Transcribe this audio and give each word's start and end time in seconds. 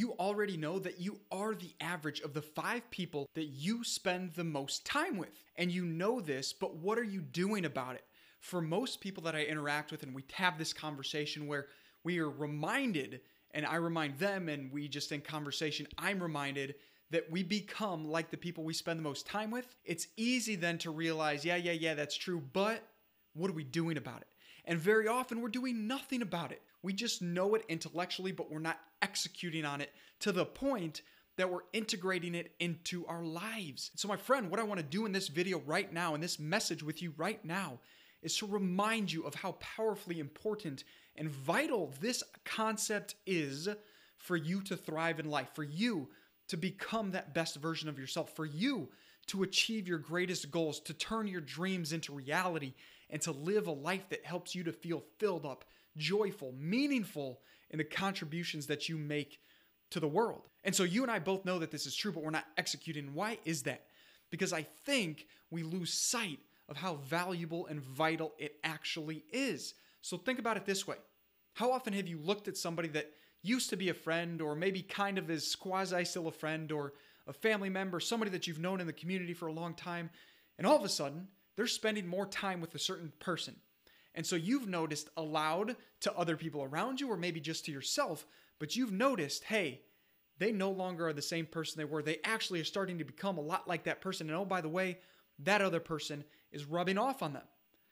you 0.00 0.12
already 0.12 0.56
know 0.56 0.78
that 0.78 0.98
you 0.98 1.20
are 1.30 1.54
the 1.54 1.74
average 1.78 2.20
of 2.20 2.32
the 2.32 2.40
five 2.40 2.90
people 2.90 3.28
that 3.34 3.44
you 3.44 3.84
spend 3.84 4.32
the 4.32 4.42
most 4.42 4.86
time 4.86 5.18
with. 5.18 5.28
And 5.56 5.70
you 5.70 5.84
know 5.84 6.20
this, 6.20 6.54
but 6.54 6.76
what 6.76 6.98
are 6.98 7.04
you 7.04 7.20
doing 7.20 7.66
about 7.66 7.96
it? 7.96 8.04
For 8.40 8.62
most 8.62 9.02
people 9.02 9.22
that 9.24 9.36
I 9.36 9.42
interact 9.42 9.92
with, 9.92 10.02
and 10.02 10.14
we 10.14 10.24
have 10.32 10.56
this 10.56 10.72
conversation 10.72 11.46
where 11.46 11.66
we 12.02 12.18
are 12.18 12.30
reminded, 12.30 13.20
and 13.50 13.66
I 13.66 13.74
remind 13.74 14.18
them, 14.18 14.48
and 14.48 14.72
we 14.72 14.88
just 14.88 15.12
in 15.12 15.20
conversation, 15.20 15.86
I'm 15.98 16.22
reminded 16.22 16.76
that 17.10 17.30
we 17.30 17.42
become 17.42 18.08
like 18.08 18.30
the 18.30 18.38
people 18.38 18.64
we 18.64 18.72
spend 18.72 18.98
the 18.98 19.04
most 19.04 19.26
time 19.26 19.50
with. 19.50 19.66
It's 19.84 20.06
easy 20.16 20.56
then 20.56 20.78
to 20.78 20.90
realize, 20.90 21.44
yeah, 21.44 21.56
yeah, 21.56 21.72
yeah, 21.72 21.92
that's 21.92 22.16
true, 22.16 22.42
but 22.54 22.82
what 23.34 23.50
are 23.50 23.54
we 23.54 23.64
doing 23.64 23.98
about 23.98 24.22
it? 24.22 24.29
And 24.66 24.78
very 24.78 25.08
often 25.08 25.40
we're 25.40 25.48
doing 25.48 25.86
nothing 25.86 26.22
about 26.22 26.52
it. 26.52 26.62
We 26.82 26.92
just 26.92 27.22
know 27.22 27.54
it 27.54 27.64
intellectually, 27.68 28.32
but 28.32 28.50
we're 28.50 28.58
not 28.58 28.78
executing 29.02 29.64
on 29.64 29.80
it 29.80 29.92
to 30.20 30.32
the 30.32 30.44
point 30.44 31.02
that 31.36 31.50
we're 31.50 31.60
integrating 31.72 32.34
it 32.34 32.52
into 32.60 33.06
our 33.06 33.24
lives. 33.24 33.90
So, 33.96 34.08
my 34.08 34.16
friend, 34.16 34.50
what 34.50 34.60
I 34.60 34.64
want 34.64 34.78
to 34.78 34.86
do 34.86 35.06
in 35.06 35.12
this 35.12 35.28
video 35.28 35.60
right 35.60 35.90
now, 35.92 36.14
and 36.14 36.22
this 36.22 36.38
message 36.38 36.82
with 36.82 37.00
you 37.00 37.14
right 37.16 37.42
now, 37.44 37.78
is 38.22 38.36
to 38.36 38.46
remind 38.46 39.10
you 39.10 39.22
of 39.22 39.34
how 39.34 39.52
powerfully 39.52 40.20
important 40.20 40.84
and 41.16 41.30
vital 41.30 41.92
this 42.00 42.22
concept 42.44 43.14
is 43.26 43.68
for 44.18 44.36
you 44.36 44.60
to 44.62 44.76
thrive 44.76 45.18
in 45.18 45.30
life, 45.30 45.48
for 45.54 45.64
you 45.64 46.08
to 46.48 46.56
become 46.56 47.12
that 47.12 47.32
best 47.32 47.56
version 47.56 47.88
of 47.88 47.98
yourself, 47.98 48.34
for 48.36 48.44
you 48.44 48.88
to 49.28 49.42
achieve 49.42 49.88
your 49.88 49.98
greatest 49.98 50.50
goals, 50.50 50.80
to 50.80 50.92
turn 50.92 51.26
your 51.26 51.40
dreams 51.40 51.92
into 51.92 52.12
reality, 52.12 52.74
and 53.10 53.20
to 53.22 53.32
live 53.32 53.66
a 53.66 53.72
life 53.72 54.08
that 54.10 54.24
helps 54.24 54.54
you 54.54 54.64
to 54.64 54.72
feel 54.72 55.02
filled 55.18 55.44
up, 55.44 55.64
joyful, 55.96 56.54
meaningful 56.58 57.40
in 57.70 57.78
the 57.78 57.84
contributions 57.84 58.66
that 58.66 58.88
you 58.88 58.96
make 58.96 59.40
to 59.90 60.00
the 60.00 60.08
world. 60.08 60.48
And 60.64 60.74
so 60.74 60.84
you 60.84 61.02
and 61.02 61.10
I 61.10 61.18
both 61.18 61.44
know 61.44 61.58
that 61.58 61.70
this 61.70 61.86
is 61.86 61.94
true, 61.94 62.12
but 62.12 62.22
we're 62.22 62.30
not 62.30 62.46
executing. 62.56 63.14
Why 63.14 63.38
is 63.44 63.62
that? 63.64 63.86
Because 64.30 64.52
I 64.52 64.62
think 64.84 65.26
we 65.50 65.62
lose 65.62 65.92
sight 65.92 66.38
of 66.68 66.76
how 66.76 66.96
valuable 66.96 67.66
and 67.66 67.80
vital 67.80 68.32
it 68.38 68.54
actually 68.62 69.24
is. 69.32 69.74
So 70.02 70.16
think 70.16 70.38
about 70.38 70.56
it 70.56 70.64
this 70.64 70.86
way 70.86 70.96
How 71.54 71.72
often 71.72 71.92
have 71.92 72.08
you 72.08 72.18
looked 72.18 72.48
at 72.48 72.56
somebody 72.56 72.88
that 72.90 73.10
used 73.42 73.70
to 73.70 73.76
be 73.76 73.88
a 73.88 73.94
friend, 73.94 74.40
or 74.40 74.54
maybe 74.54 74.82
kind 74.82 75.18
of 75.18 75.30
is 75.30 75.56
quasi 75.56 76.04
still 76.04 76.28
a 76.28 76.32
friend, 76.32 76.70
or 76.70 76.92
a 77.26 77.32
family 77.32 77.70
member, 77.70 77.98
somebody 77.98 78.30
that 78.32 78.46
you've 78.46 78.58
known 78.58 78.80
in 78.80 78.86
the 78.86 78.92
community 78.92 79.34
for 79.34 79.48
a 79.48 79.52
long 79.52 79.74
time, 79.74 80.10
and 80.58 80.66
all 80.66 80.76
of 80.76 80.84
a 80.84 80.88
sudden 80.88 81.26
they're 81.60 81.66
spending 81.66 82.06
more 82.06 82.24
time 82.24 82.58
with 82.62 82.74
a 82.74 82.78
certain 82.78 83.12
person? 83.20 83.54
And 84.14 84.24
so 84.24 84.34
you've 84.34 84.66
noticed 84.66 85.10
aloud 85.18 85.76
to 86.00 86.16
other 86.16 86.34
people 86.34 86.62
around 86.64 87.02
you, 87.02 87.12
or 87.12 87.18
maybe 87.18 87.38
just 87.38 87.66
to 87.66 87.70
yourself, 87.70 88.26
but 88.58 88.74
you've 88.74 88.92
noticed, 88.92 89.44
hey, 89.44 89.82
they 90.38 90.52
no 90.52 90.70
longer 90.70 91.08
are 91.08 91.12
the 91.12 91.20
same 91.20 91.44
person 91.44 91.78
they 91.78 91.84
were. 91.84 92.02
They 92.02 92.18
actually 92.24 92.62
are 92.62 92.64
starting 92.64 92.96
to 92.96 93.04
become 93.04 93.36
a 93.36 93.42
lot 93.42 93.68
like 93.68 93.84
that 93.84 94.00
person. 94.00 94.30
And 94.30 94.38
oh, 94.38 94.46
by 94.46 94.62
the 94.62 94.70
way, 94.70 95.00
that 95.40 95.60
other 95.60 95.80
person 95.80 96.24
is 96.50 96.64
rubbing 96.64 96.96
off 96.96 97.22
on 97.22 97.34
them. 97.34 97.42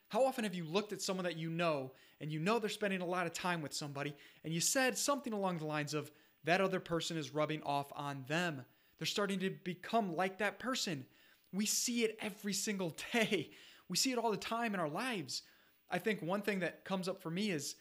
How 0.08 0.25
often 0.25 0.44
have 0.44 0.55
you 0.55 0.64
looked 0.64 0.94
at 0.94 1.03
someone 1.03 1.25
that 1.25 1.36
you 1.36 1.50
know 1.50 1.92
and 2.22 2.32
you 2.32 2.41
know 2.41 2.58
they're 2.58 2.70
spending 2.70 3.03
a 3.03 3.06
lot 3.06 3.27
of 3.27 3.34
time 3.34 3.60
with 3.60 3.75
somebody 3.75 4.14
and 4.44 4.55
you 4.55 4.60
said 4.60 4.97
something 4.97 5.34
along 5.34 5.58
the 5.58 5.66
lines 5.66 5.92
of, 5.92 6.10
that 6.44 6.62
other 6.62 6.80
person 6.80 7.19
is 7.19 7.34
rubbing 7.34 7.62
off 7.64 7.92
on 7.94 8.25
them? 8.27 8.64
They're 8.98 9.06
starting 9.06 9.41
to 9.41 9.50
become 9.50 10.16
like 10.16 10.38
that 10.38 10.58
person. 10.58 11.05
We 11.52 11.66
see 11.66 12.04
it 12.04 12.18
every 12.20 12.52
single 12.52 12.96
day. 13.12 13.50
We 13.88 13.96
see 13.96 14.12
it 14.12 14.18
all 14.18 14.30
the 14.30 14.36
time 14.36 14.74
in 14.74 14.80
our 14.80 14.88
lives. 14.88 15.42
I 15.91 15.98
think 15.98 16.20
one 16.20 16.42
thing 16.42 16.60
that 16.60 16.84
comes 16.84 17.08
up 17.08 17.22
for 17.22 17.30
me 17.30 17.50
is 17.50 17.77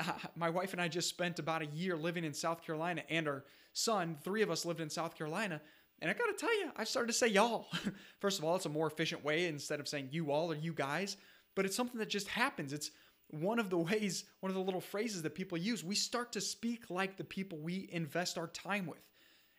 uh, 0.00 0.12
my 0.36 0.50
wife 0.50 0.72
and 0.72 0.80
I 0.80 0.88
just 0.88 1.08
spent 1.08 1.38
about 1.38 1.62
a 1.62 1.66
year 1.66 1.96
living 1.96 2.24
in 2.24 2.32
South 2.32 2.62
Carolina, 2.62 3.02
and 3.10 3.28
our 3.28 3.44
son, 3.72 4.16
three 4.24 4.42
of 4.42 4.50
us 4.50 4.64
lived 4.64 4.80
in 4.80 4.90
South 4.90 5.16
Carolina. 5.16 5.60
And 6.00 6.10
I 6.10 6.14
gotta 6.14 6.32
tell 6.32 6.58
you, 6.58 6.70
I 6.76 6.84
started 6.84 7.08
to 7.08 7.12
say 7.12 7.28
y'all. 7.28 7.68
First 8.20 8.38
of 8.38 8.44
all, 8.44 8.56
it's 8.56 8.66
a 8.66 8.70
more 8.70 8.86
efficient 8.86 9.24
way 9.24 9.46
instead 9.46 9.80
of 9.80 9.88
saying 9.88 10.08
you 10.10 10.32
all 10.32 10.50
or 10.50 10.56
you 10.56 10.72
guys, 10.72 11.16
but 11.54 11.64
it's 11.64 11.76
something 11.76 11.98
that 11.98 12.08
just 12.08 12.28
happens. 12.28 12.72
It's 12.72 12.90
one 13.28 13.58
of 13.58 13.70
the 13.70 13.78
ways, 13.78 14.24
one 14.40 14.50
of 14.50 14.56
the 14.56 14.62
little 14.62 14.80
phrases 14.80 15.22
that 15.22 15.34
people 15.34 15.58
use. 15.58 15.84
We 15.84 15.94
start 15.94 16.32
to 16.32 16.40
speak 16.40 16.90
like 16.90 17.16
the 17.16 17.24
people 17.24 17.58
we 17.58 17.88
invest 17.92 18.38
our 18.38 18.48
time 18.48 18.86
with. 18.86 19.06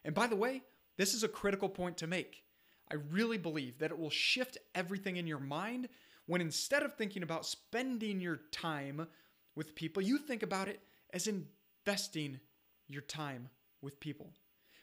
And 0.04 0.14
by 0.14 0.28
the 0.28 0.36
way, 0.36 0.62
this 0.98 1.14
is 1.14 1.24
a 1.24 1.28
critical 1.28 1.70
point 1.70 1.98
to 1.98 2.08
make. 2.08 2.44
I 2.92 2.96
really 3.12 3.38
believe 3.38 3.80
that 3.80 3.92
it 3.92 3.98
will 3.98 4.10
shift 4.10 4.58
everything 4.74 5.18
in 5.18 5.28
your 5.28 5.40
mind 5.40 5.90
when 6.28 6.42
instead 6.42 6.84
of 6.84 6.96
thinking 6.96 7.24
about 7.24 7.46
spending 7.46 8.20
your 8.20 8.42
time 8.52 9.08
with 9.56 9.76
people, 9.76 10.02
you 10.02 10.18
think 10.18 10.44
about 10.44 10.68
it 10.68 10.80
as 11.14 11.28
investing 11.28 12.40
your 12.88 13.02
time 13.02 13.50
with 13.82 14.00
people. 14.00 14.32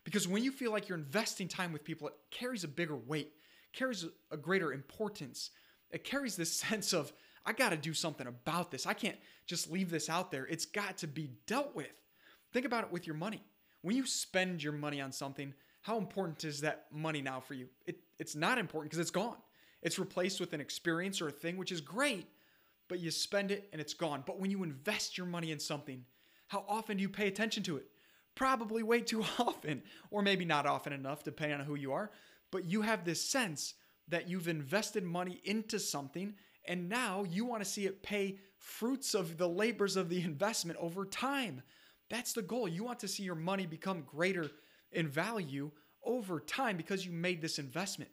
Because 0.04 0.26
when 0.26 0.42
you 0.42 0.50
feel 0.50 0.72
like 0.72 0.88
you're 0.88 0.98
investing 0.98 1.48
time 1.48 1.72
with 1.72 1.84
people, 1.84 2.08
it 2.08 2.14
carries 2.30 2.64
a 2.64 2.68
bigger 2.68 2.96
weight, 2.96 3.32
carries 3.72 4.04
a 4.30 4.36
greater 4.36 4.72
importance. 4.72 5.50
It 5.90 6.04
carries 6.04 6.36
this 6.36 6.52
sense 6.56 6.92
of, 6.92 7.12
I 7.44 7.52
got 7.52 7.70
to 7.70 7.76
do 7.76 7.92
something 7.92 8.26
about 8.26 8.70
this. 8.70 8.86
I 8.86 8.94
can't 8.94 9.16
just 9.46 9.70
leave 9.70 9.90
this 9.90 10.08
out 10.08 10.30
there. 10.30 10.46
It's 10.46 10.64
got 10.64 10.98
to 10.98 11.06
be 11.08 11.30
dealt 11.46 11.74
with. 11.74 11.90
Think 12.52 12.66
about 12.66 12.84
it 12.84 12.92
with 12.92 13.06
your 13.06 13.16
money. 13.16 13.42
When 13.82 13.96
you 13.96 14.06
spend 14.06 14.62
your 14.62 14.72
money 14.72 15.00
on 15.00 15.10
something, 15.10 15.52
how 15.82 15.98
important 15.98 16.44
is 16.44 16.60
that 16.62 16.87
money 16.93 17.20
now 17.20 17.41
for 17.41 17.54
you? 17.54 17.69
It, 17.87 17.98
it's 18.19 18.34
not 18.34 18.59
important 18.59 18.91
because 18.91 19.00
it's 19.00 19.10
gone. 19.10 19.37
It's 19.82 19.98
replaced 19.98 20.41
with 20.41 20.53
an 20.53 20.60
experience 20.60 21.20
or 21.20 21.28
a 21.28 21.32
thing, 21.32 21.56
which 21.56 21.72
is 21.72 21.81
great, 21.81 22.26
but 22.88 23.00
you 23.00 23.10
spend 23.10 23.50
it 23.50 23.69
and 23.72 23.81
it's 23.81 23.94
gone. 23.94 24.22
But 24.26 24.38
when 24.38 24.50
you 24.50 24.62
invest 24.62 25.19
your 25.19 25.26
money 25.26 25.50
in 25.50 25.59
something, 25.59 26.04
how 26.48 26.65
often 26.69 26.97
do 26.97 27.03
you 27.03 27.09
pay 27.09 27.26
attention 27.26 27.62
to 27.65 27.76
it? 27.76 27.87
Probably 28.34 28.82
way 28.82 29.00
too 29.00 29.25
often, 29.38 29.82
or 30.10 30.22
maybe 30.22 30.44
not 30.44 30.66
often 30.66 30.93
enough, 30.93 31.25
depending 31.25 31.59
on 31.59 31.66
who 31.66 31.75
you 31.75 31.93
are. 31.93 32.10
But 32.50 32.64
you 32.64 32.82
have 32.82 33.04
this 33.04 33.20
sense 33.20 33.75
that 34.09 34.28
you've 34.28 34.49
invested 34.49 35.04
money 35.04 35.41
into 35.44 35.78
something 35.78 36.34
and 36.64 36.88
now 36.88 37.25
you 37.28 37.44
want 37.44 37.62
to 37.62 37.69
see 37.69 37.87
it 37.87 38.03
pay 38.03 38.38
fruits 38.59 39.14
of 39.14 39.37
the 39.37 39.49
labors 39.49 39.97
of 39.97 40.09
the 40.09 40.22
investment 40.22 40.78
over 40.81 41.04
time. 41.04 41.62
That's 42.09 42.32
the 42.32 42.43
goal. 42.43 42.69
You 42.69 42.84
want 42.84 43.00
to 43.00 43.09
see 43.09 43.22
your 43.22 43.34
money 43.34 43.66
become 43.66 44.03
greater 44.03 44.50
in 44.92 45.08
value 45.08 45.70
over 46.04 46.41
time 46.41 46.76
because 46.76 47.06
you 47.06 47.12
made 47.12 47.41
this 47.41 47.58
investment. 47.58 48.10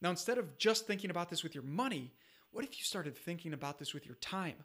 Now, 0.00 0.10
instead 0.10 0.38
of 0.38 0.58
just 0.58 0.86
thinking 0.86 1.10
about 1.10 1.28
this 1.28 1.42
with 1.42 1.54
your 1.54 1.64
money, 1.64 2.12
what 2.50 2.64
if 2.64 2.78
you 2.78 2.84
started 2.84 3.16
thinking 3.16 3.52
about 3.52 3.78
this 3.78 3.92
with 3.92 4.06
your 4.06 4.14
time, 4.16 4.64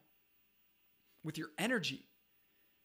with 1.24 1.38
your 1.38 1.50
energy, 1.58 2.08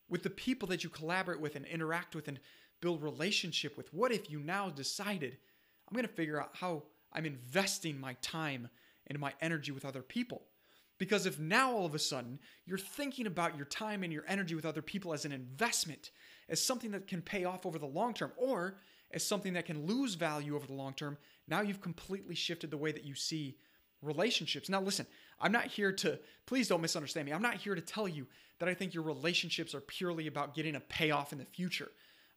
with 0.08 0.22
the 0.22 0.30
people 0.30 0.68
that 0.68 0.82
you 0.82 0.90
collaborate 0.90 1.40
with 1.40 1.56
and 1.56 1.66
interact 1.66 2.14
with 2.14 2.28
and 2.28 2.40
build 2.80 3.02
relationship 3.02 3.76
with? 3.76 3.92
What 3.92 4.12
if 4.12 4.30
you 4.30 4.40
now 4.40 4.70
decided, 4.70 5.36
I'm 5.86 5.94
going 5.94 6.06
to 6.06 6.12
figure 6.12 6.40
out 6.40 6.50
how 6.54 6.84
I'm 7.12 7.26
investing 7.26 8.00
my 8.00 8.14
time 8.22 8.68
and 9.06 9.18
my 9.18 9.34
energy 9.40 9.72
with 9.72 9.84
other 9.84 10.02
people? 10.02 10.42
Because 10.98 11.26
if 11.26 11.38
now 11.38 11.72
all 11.72 11.86
of 11.86 11.94
a 11.94 11.98
sudden 11.98 12.40
you're 12.66 12.78
thinking 12.78 13.26
about 13.26 13.56
your 13.56 13.66
time 13.66 14.02
and 14.02 14.12
your 14.12 14.24
energy 14.26 14.54
with 14.54 14.66
other 14.66 14.82
people 14.82 15.12
as 15.12 15.24
an 15.24 15.32
investment, 15.32 16.10
as 16.48 16.62
something 16.62 16.90
that 16.92 17.06
can 17.06 17.22
pay 17.22 17.44
off 17.44 17.66
over 17.66 17.78
the 17.78 17.86
long 17.86 18.14
term, 18.14 18.32
or 18.36 18.76
as 19.12 19.24
something 19.24 19.54
that 19.54 19.66
can 19.66 19.86
lose 19.86 20.14
value 20.14 20.54
over 20.54 20.66
the 20.66 20.72
long 20.72 20.92
term, 20.92 21.16
now 21.46 21.60
you've 21.60 21.80
completely 21.80 22.34
shifted 22.34 22.70
the 22.70 22.76
way 22.76 22.92
that 22.92 23.04
you 23.04 23.14
see 23.14 23.56
relationships. 24.02 24.68
Now, 24.68 24.80
listen, 24.80 25.06
I'm 25.40 25.52
not 25.52 25.66
here 25.66 25.92
to, 25.92 26.18
please 26.46 26.68
don't 26.68 26.80
misunderstand 26.80 27.26
me. 27.26 27.32
I'm 27.32 27.42
not 27.42 27.54
here 27.54 27.74
to 27.74 27.80
tell 27.80 28.08
you 28.08 28.26
that 28.58 28.68
I 28.68 28.74
think 28.74 28.94
your 28.94 29.02
relationships 29.02 29.74
are 29.74 29.80
purely 29.80 30.26
about 30.26 30.54
getting 30.54 30.76
a 30.76 30.80
payoff 30.80 31.32
in 31.32 31.38
the 31.38 31.44
future. 31.44 31.90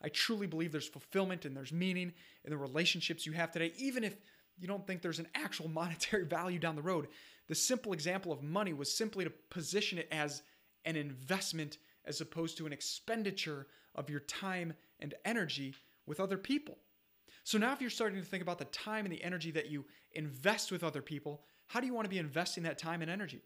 I 0.03 0.09
truly 0.09 0.47
believe 0.47 0.71
there's 0.71 0.87
fulfillment 0.87 1.45
and 1.45 1.55
there's 1.55 1.71
meaning 1.71 2.13
in 2.43 2.49
the 2.49 2.57
relationships 2.57 3.25
you 3.25 3.33
have 3.33 3.51
today, 3.51 3.73
even 3.77 4.03
if 4.03 4.15
you 4.59 4.67
don't 4.67 4.85
think 4.85 5.01
there's 5.01 5.19
an 5.19 5.27
actual 5.35 5.67
monetary 5.73 6.25
value 6.25 6.59
down 6.59 6.75
the 6.75 6.81
road. 6.81 7.07
The 7.47 7.55
simple 7.55 7.93
example 7.93 8.31
of 8.31 8.41
money 8.41 8.73
was 8.73 8.93
simply 8.93 9.25
to 9.25 9.31
position 9.49 9.97
it 9.97 10.07
as 10.11 10.41
an 10.85 10.95
investment 10.95 11.77
as 12.05 12.21
opposed 12.21 12.57
to 12.57 12.65
an 12.65 12.73
expenditure 12.73 13.67
of 13.95 14.09
your 14.09 14.21
time 14.21 14.73
and 14.99 15.13
energy 15.25 15.73
with 16.05 16.19
other 16.19 16.37
people. 16.37 16.77
So 17.43 17.57
now, 17.57 17.73
if 17.73 17.81
you're 17.81 17.89
starting 17.89 18.19
to 18.19 18.25
think 18.25 18.43
about 18.43 18.59
the 18.59 18.65
time 18.65 19.05
and 19.05 19.13
the 19.13 19.23
energy 19.23 19.51
that 19.51 19.69
you 19.69 19.85
invest 20.13 20.71
with 20.71 20.83
other 20.83 21.01
people, 21.01 21.43
how 21.67 21.79
do 21.79 21.87
you 21.87 21.93
want 21.93 22.05
to 22.05 22.09
be 22.09 22.19
investing 22.19 22.63
that 22.63 22.77
time 22.77 23.01
and 23.01 23.09
energy? 23.09 23.41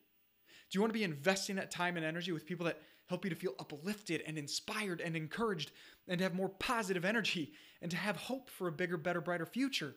Do 0.70 0.78
you 0.78 0.82
want 0.82 0.92
to 0.92 1.00
be 1.00 1.04
investing 1.04 1.56
that 1.58 1.72
time 1.72 1.96
and 1.96 2.06
energy 2.06 2.32
with 2.32 2.46
people 2.46 2.66
that 2.66 2.82
help 3.08 3.24
you 3.24 3.30
to 3.30 3.36
feel 3.36 3.54
uplifted 3.60 4.24
and 4.26 4.38
inspired 4.38 5.00
and 5.00 5.16
encouraged 5.16 5.72
and 6.08 6.18
to 6.18 6.24
have 6.24 6.34
more 6.34 6.50
positive 6.50 7.06
energy 7.06 7.54
and 7.82 7.92
to 7.92 7.98
have 7.98 8.16
hope 8.16 8.50
for 8.50 8.68
a 8.68 8.72
bigger, 8.72 8.98
better, 8.98 9.22
brighter 9.22 9.46
future? 9.46 9.96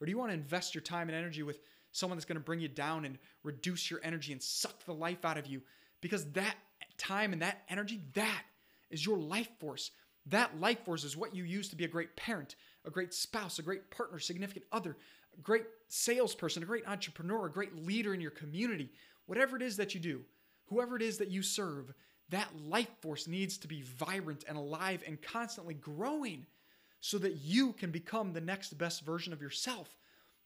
Or 0.00 0.06
do 0.06 0.10
you 0.10 0.18
want 0.18 0.30
to 0.30 0.34
invest 0.34 0.74
your 0.74 0.82
time 0.82 1.08
and 1.08 1.16
energy 1.16 1.42
with 1.42 1.60
someone 1.92 2.16
that's 2.16 2.24
going 2.24 2.38
to 2.38 2.44
bring 2.44 2.60
you 2.60 2.68
down 2.68 3.04
and 3.04 3.18
reduce 3.42 3.90
your 3.90 4.00
energy 4.02 4.32
and 4.32 4.42
suck 4.42 4.84
the 4.84 4.94
life 4.94 5.24
out 5.24 5.38
of 5.38 5.46
you? 5.46 5.62
Because 6.00 6.24
that 6.32 6.56
time 6.98 7.32
and 7.32 7.42
that 7.42 7.62
energy, 7.68 8.00
that 8.14 8.42
is 8.90 9.04
your 9.04 9.18
life 9.18 9.48
force. 9.58 9.90
That 10.26 10.60
life 10.60 10.84
force 10.84 11.04
is 11.04 11.16
what 11.16 11.34
you 11.34 11.44
use 11.44 11.68
to 11.68 11.76
be 11.76 11.84
a 11.84 11.88
great 11.88 12.16
parent, 12.16 12.56
a 12.84 12.90
great 12.90 13.14
spouse, 13.14 13.58
a 13.58 13.62
great 13.62 13.90
partner, 13.90 14.18
significant 14.18 14.64
other, 14.72 14.96
a 15.36 15.40
great 15.40 15.64
salesperson, 15.88 16.62
a 16.62 16.66
great 16.66 16.86
entrepreneur, 16.88 17.46
a 17.46 17.52
great 17.52 17.76
leader 17.76 18.12
in 18.12 18.20
your 18.20 18.30
community. 18.30 18.90
Whatever 19.26 19.56
it 19.56 19.62
is 19.62 19.76
that 19.76 19.94
you 19.94 20.00
do, 20.00 20.22
whoever 20.66 20.96
it 20.96 21.02
is 21.02 21.18
that 21.18 21.30
you 21.30 21.42
serve, 21.42 21.92
that 22.30 22.48
life 22.68 22.90
force 23.00 23.28
needs 23.28 23.56
to 23.58 23.68
be 23.68 23.82
vibrant 23.82 24.44
and 24.48 24.58
alive 24.58 25.02
and 25.06 25.22
constantly 25.22 25.74
growing 25.74 26.46
so 27.00 27.18
that 27.18 27.36
you 27.36 27.72
can 27.72 27.90
become 27.90 28.32
the 28.32 28.40
next 28.40 28.76
best 28.78 29.04
version 29.04 29.32
of 29.32 29.40
yourself. 29.40 29.96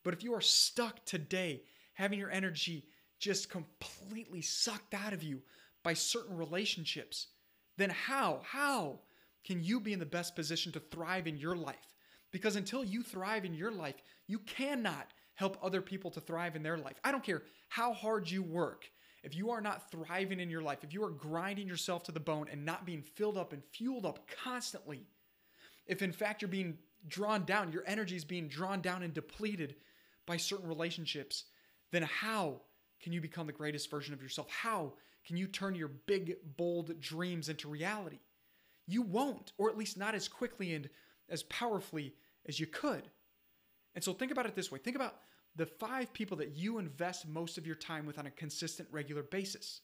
But 0.03 0.13
if 0.13 0.23
you 0.23 0.35
are 0.35 0.43
stuck 0.43 1.05
today, 1.05 1.63
having 1.95 2.19
your 2.19 2.31
energy 2.31 2.85
just 3.19 3.51
completely 3.51 4.43
sucked 4.43 4.95
out 4.95 5.13
of 5.13 5.23
you 5.23 5.43
by 5.83 5.95
certain 5.95 6.37
relationships, 6.37 7.29
then 7.77 7.91
how, 7.91 8.41
how 8.45 9.01
can 9.45 9.63
you 9.63 9.81
be 9.81 9.93
in 9.93 9.99
the 9.99 10.07
best 10.07 10.37
position 10.37 10.73
to 10.73 10.81
thrive 10.81 11.27
in 11.27 11.37
your 11.37 11.57
life? 11.57 11.77
Because 12.31 12.57
until 12.57 12.85
you 12.85 13.03
thrive 13.03 13.45
in 13.45 13.55
your 13.55 13.73
life, 13.73 13.97
you 14.27 14.39
cannot 14.41 15.09
help 15.35 15.59
other 15.63 15.81
people 15.81 16.11
to 16.11 16.21
thrive 16.21 16.55
in 16.55 16.63
their 16.63 16.77
life. 16.77 16.97
I 17.03 17.11
don't 17.11 17.25
care 17.25 17.43
how 17.69 17.93
hard 17.93 18.31
you 18.31 18.43
work. 18.43 18.91
If 19.23 19.35
you 19.35 19.51
are 19.51 19.61
not 19.61 19.91
thriving 19.91 20.41
in 20.41 20.51
your 20.51 20.63
life, 20.63 20.83
if 20.83 20.93
you 20.93 21.03
are 21.05 21.11
grinding 21.11 21.67
yourself 21.67 22.05
to 22.05 22.13
the 22.13 22.21
bone 22.21 22.47
and 22.51 22.65
not 22.65 22.87
being 22.87 23.03
filled 23.03 23.37
up 23.37 23.53
and 23.53 23.63
fueled 23.65 24.07
up 24.07 24.29
constantly, 24.45 25.07
if 25.87 26.03
in 26.03 26.13
fact 26.13 26.43
you're 26.43 26.49
being 26.49 26.79
drawn 27.09 27.45
down, 27.45 27.73
your 27.73 27.85
energy 27.87 28.17
is 28.17 28.25
being 28.25 28.49
drawn 28.49 28.81
down 28.81 29.03
and 29.03 29.13
depleted 29.13 29.77
by 30.27 30.37
certain 30.37 30.69
relationships, 30.69 31.45
then 31.91 32.03
how 32.03 32.61
can 33.03 33.13
you 33.13 33.21
become 33.21 33.47
the 33.47 33.53
greatest 33.53 33.91
version 33.91 34.15
of 34.15 34.23
yourself? 34.23 34.49
How 34.51 34.93
can 35.27 35.37
you 35.37 35.47
turn 35.47 35.75
your 35.75 35.89
big, 35.89 36.37
bold 36.57 37.01
dreams 37.01 37.49
into 37.49 37.69
reality? 37.69 38.19
You 38.87 39.03
won't, 39.03 39.53
or 39.59 39.71
at 39.71 39.79
least 39.79 39.97
not 39.97 40.15
as 40.15 40.29
quickly 40.29 40.75
and 40.75 40.89
as 41.29 41.43
powerfully 41.45 42.15
as 42.47 42.59
you 42.59 42.67
could. 42.67 43.03
And 43.95 44.03
so 44.03 44.13
think 44.13 44.33
about 44.33 44.47
it 44.47 44.55
this 44.55 44.71
way 44.71 44.79
think 44.79 44.97
about 44.97 45.17
the 45.57 45.67
five 45.67 46.13
people 46.13 46.37
that 46.39 46.57
you 46.57 46.79
invest 46.79 47.29
most 47.29 47.59
of 47.59 47.67
your 47.67 47.77
time 47.77 48.07
with 48.07 48.19
on 48.19 48.27
a 48.27 48.31
consistent, 48.31 48.89
regular 48.93 49.23
basis. 49.23 49.81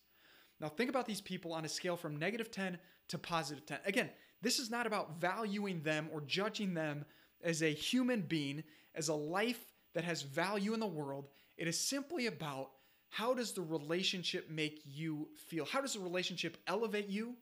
Now, 0.61 0.69
think 0.69 0.88
about 0.88 1.06
these 1.06 1.21
people 1.21 1.53
on 1.53 1.65
a 1.65 1.69
scale 1.69 1.97
from 1.97 2.17
negative 2.17 2.50
10 2.50 2.79
to 3.09 3.19
positive 3.19 3.67
10. 3.67 3.81
Again, 3.85 4.11
this 4.43 4.59
is 4.59 4.71
not 4.71 4.87
about 4.87 5.21
valuing 5.21 5.82
them 5.82 6.09
or 6.12 6.23
judging 6.23 6.73
them 6.73 7.05
as 7.43 7.62
a 7.62 7.73
human 7.73 8.23
being, 8.23 8.62
as 8.94 9.09
a 9.09 9.15
life 9.15 9.73
that 9.94 10.05
has 10.05 10.23
value 10.23 10.73
in 10.73 10.81
the 10.81 10.87
world. 10.87 11.29
It 11.56 11.69
is 11.69 11.79
simply 11.79 12.27
about 12.27 12.71
how 13.11 13.35
does 13.35 13.53
the 13.53 13.62
relationship 13.62 14.50
make 14.50 14.82
you 14.85 15.29
feel? 15.49 15.64
How 15.64 15.81
does 15.81 15.94
the 15.94 16.00
relationship 16.00 16.56
elevate 16.67 17.08
you 17.08 17.35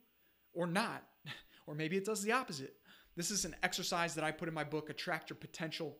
or 0.53 0.67
not? 0.67 1.03
Or 1.67 1.73
maybe 1.73 1.97
it 1.97 2.05
does 2.05 2.21
the 2.21 2.31
opposite. 2.31 2.75
This 3.15 3.31
is 3.31 3.43
an 3.43 3.55
exercise 3.63 4.13
that 4.13 4.23
I 4.23 4.29
put 4.29 4.47
in 4.47 4.53
my 4.53 4.63
book, 4.63 4.91
Attract 4.91 5.31
Your 5.31 5.37
Potential. 5.37 5.97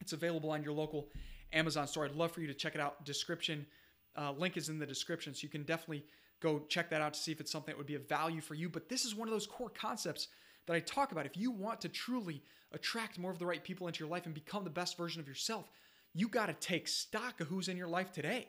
It's 0.00 0.12
available 0.12 0.50
on 0.50 0.64
your 0.64 0.72
local 0.72 1.08
Amazon 1.52 1.86
store. 1.86 2.04
I'd 2.04 2.16
love 2.16 2.32
for 2.32 2.40
you 2.40 2.48
to 2.48 2.54
check 2.54 2.74
it 2.74 2.80
out. 2.80 3.04
Description 3.04 3.64
uh, 4.16 4.32
link 4.32 4.56
is 4.56 4.68
in 4.68 4.80
the 4.80 4.86
description, 4.86 5.34
so 5.34 5.42
you 5.42 5.48
can 5.48 5.62
definitely 5.62 6.04
go 6.40 6.60
check 6.68 6.90
that 6.90 7.00
out 7.00 7.14
to 7.14 7.20
see 7.20 7.32
if 7.32 7.40
it's 7.40 7.52
something 7.52 7.72
that 7.72 7.78
would 7.78 7.86
be 7.86 7.94
of 7.94 8.08
value 8.08 8.40
for 8.40 8.54
you. 8.54 8.68
But 8.68 8.88
this 8.88 9.04
is 9.04 9.14
one 9.14 9.28
of 9.28 9.32
those 9.32 9.46
core 9.46 9.70
concepts 9.70 10.28
that 10.66 10.74
I 10.74 10.80
talk 10.80 11.12
about. 11.12 11.26
If 11.26 11.36
you 11.36 11.50
want 11.50 11.80
to 11.82 11.88
truly 11.88 12.42
attract 12.72 13.18
more 13.18 13.30
of 13.30 13.38
the 13.38 13.46
right 13.46 13.62
people 13.62 13.86
into 13.86 14.00
your 14.00 14.10
life 14.10 14.26
and 14.26 14.34
become 14.34 14.64
the 14.64 14.70
best 14.70 14.96
version 14.96 15.20
of 15.20 15.28
yourself, 15.28 15.70
you 16.14 16.28
got 16.28 16.46
to 16.46 16.54
take 16.54 16.88
stock 16.88 17.40
of 17.40 17.48
who's 17.48 17.68
in 17.68 17.76
your 17.76 17.88
life 17.88 18.12
today. 18.12 18.48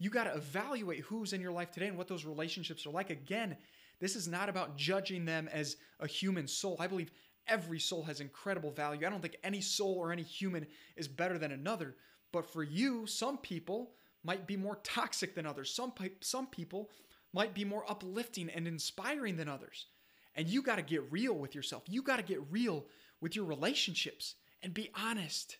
You 0.00 0.08
got 0.08 0.24
to 0.24 0.34
evaluate 0.34 1.00
who's 1.00 1.34
in 1.34 1.42
your 1.42 1.52
life 1.52 1.70
today 1.70 1.86
and 1.86 1.96
what 1.96 2.08
those 2.08 2.24
relationships 2.24 2.86
are 2.86 2.90
like. 2.90 3.10
Again, 3.10 3.56
this 4.00 4.16
is 4.16 4.26
not 4.26 4.48
about 4.48 4.76
judging 4.76 5.26
them 5.26 5.46
as 5.52 5.76
a 6.00 6.06
human 6.06 6.48
soul. 6.48 6.76
I 6.80 6.86
believe 6.86 7.12
every 7.46 7.78
soul 7.78 8.02
has 8.04 8.20
incredible 8.20 8.70
value. 8.70 9.06
I 9.06 9.10
don't 9.10 9.20
think 9.20 9.36
any 9.44 9.60
soul 9.60 9.96
or 9.98 10.10
any 10.10 10.22
human 10.22 10.66
is 10.96 11.06
better 11.06 11.36
than 11.36 11.52
another. 11.52 11.96
But 12.32 12.50
for 12.50 12.62
you, 12.62 13.06
some 13.06 13.36
people 13.36 13.92
might 14.24 14.46
be 14.46 14.56
more 14.56 14.80
toxic 14.82 15.34
than 15.34 15.44
others. 15.44 15.72
Some, 15.72 15.92
some 16.20 16.46
people 16.46 16.90
might 17.34 17.52
be 17.52 17.66
more 17.66 17.88
uplifting 17.88 18.48
and 18.48 18.66
inspiring 18.66 19.36
than 19.36 19.50
others. 19.50 19.86
And 20.34 20.48
you 20.48 20.62
got 20.62 20.76
to 20.76 20.82
get 20.82 21.12
real 21.12 21.34
with 21.34 21.54
yourself. 21.54 21.82
You 21.86 22.02
got 22.02 22.16
to 22.16 22.22
get 22.22 22.40
real 22.50 22.86
with 23.20 23.36
your 23.36 23.44
relationships 23.44 24.36
and 24.62 24.72
be 24.72 24.90
honest. 24.94 25.58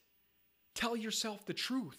Tell 0.74 0.96
yourself 0.96 1.44
the 1.44 1.52
truth. 1.52 1.98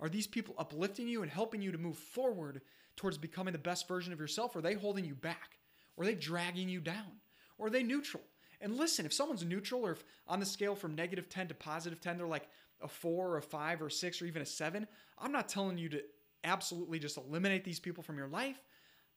Are 0.00 0.08
these 0.08 0.26
people 0.26 0.54
uplifting 0.58 1.08
you 1.08 1.22
and 1.22 1.30
helping 1.30 1.60
you 1.60 1.72
to 1.72 1.78
move 1.78 1.96
forward 1.96 2.62
towards 2.96 3.18
becoming 3.18 3.52
the 3.52 3.58
best 3.58 3.86
version 3.86 4.12
of 4.12 4.20
yourself? 4.20 4.54
Or 4.54 4.60
are 4.60 4.62
they 4.62 4.74
holding 4.74 5.04
you 5.04 5.14
back? 5.14 5.58
Or 5.96 6.04
are 6.04 6.06
they 6.06 6.14
dragging 6.14 6.68
you 6.68 6.80
down? 6.80 7.20
Or 7.58 7.66
are 7.66 7.70
they 7.70 7.82
neutral? 7.82 8.22
And 8.60 8.76
listen, 8.76 9.06
if 9.06 9.12
someone's 9.12 9.44
neutral 9.44 9.86
or 9.86 9.92
if 9.92 10.04
on 10.26 10.40
the 10.40 10.46
scale 10.46 10.74
from 10.74 10.94
negative 10.94 11.28
10 11.28 11.48
to 11.48 11.54
positive 11.54 12.00
10, 12.00 12.18
they're 12.18 12.26
like 12.26 12.48
a 12.82 12.88
four 12.88 13.28
or 13.28 13.36
a 13.38 13.42
five 13.42 13.82
or 13.82 13.86
a 13.86 13.90
six 13.90 14.20
or 14.20 14.26
even 14.26 14.42
a 14.42 14.46
seven, 14.46 14.86
I'm 15.18 15.32
not 15.32 15.48
telling 15.48 15.78
you 15.78 15.88
to 15.90 16.02
absolutely 16.44 16.98
just 16.98 17.16
eliminate 17.16 17.64
these 17.64 17.80
people 17.80 18.02
from 18.02 18.16
your 18.16 18.28
life. 18.28 18.62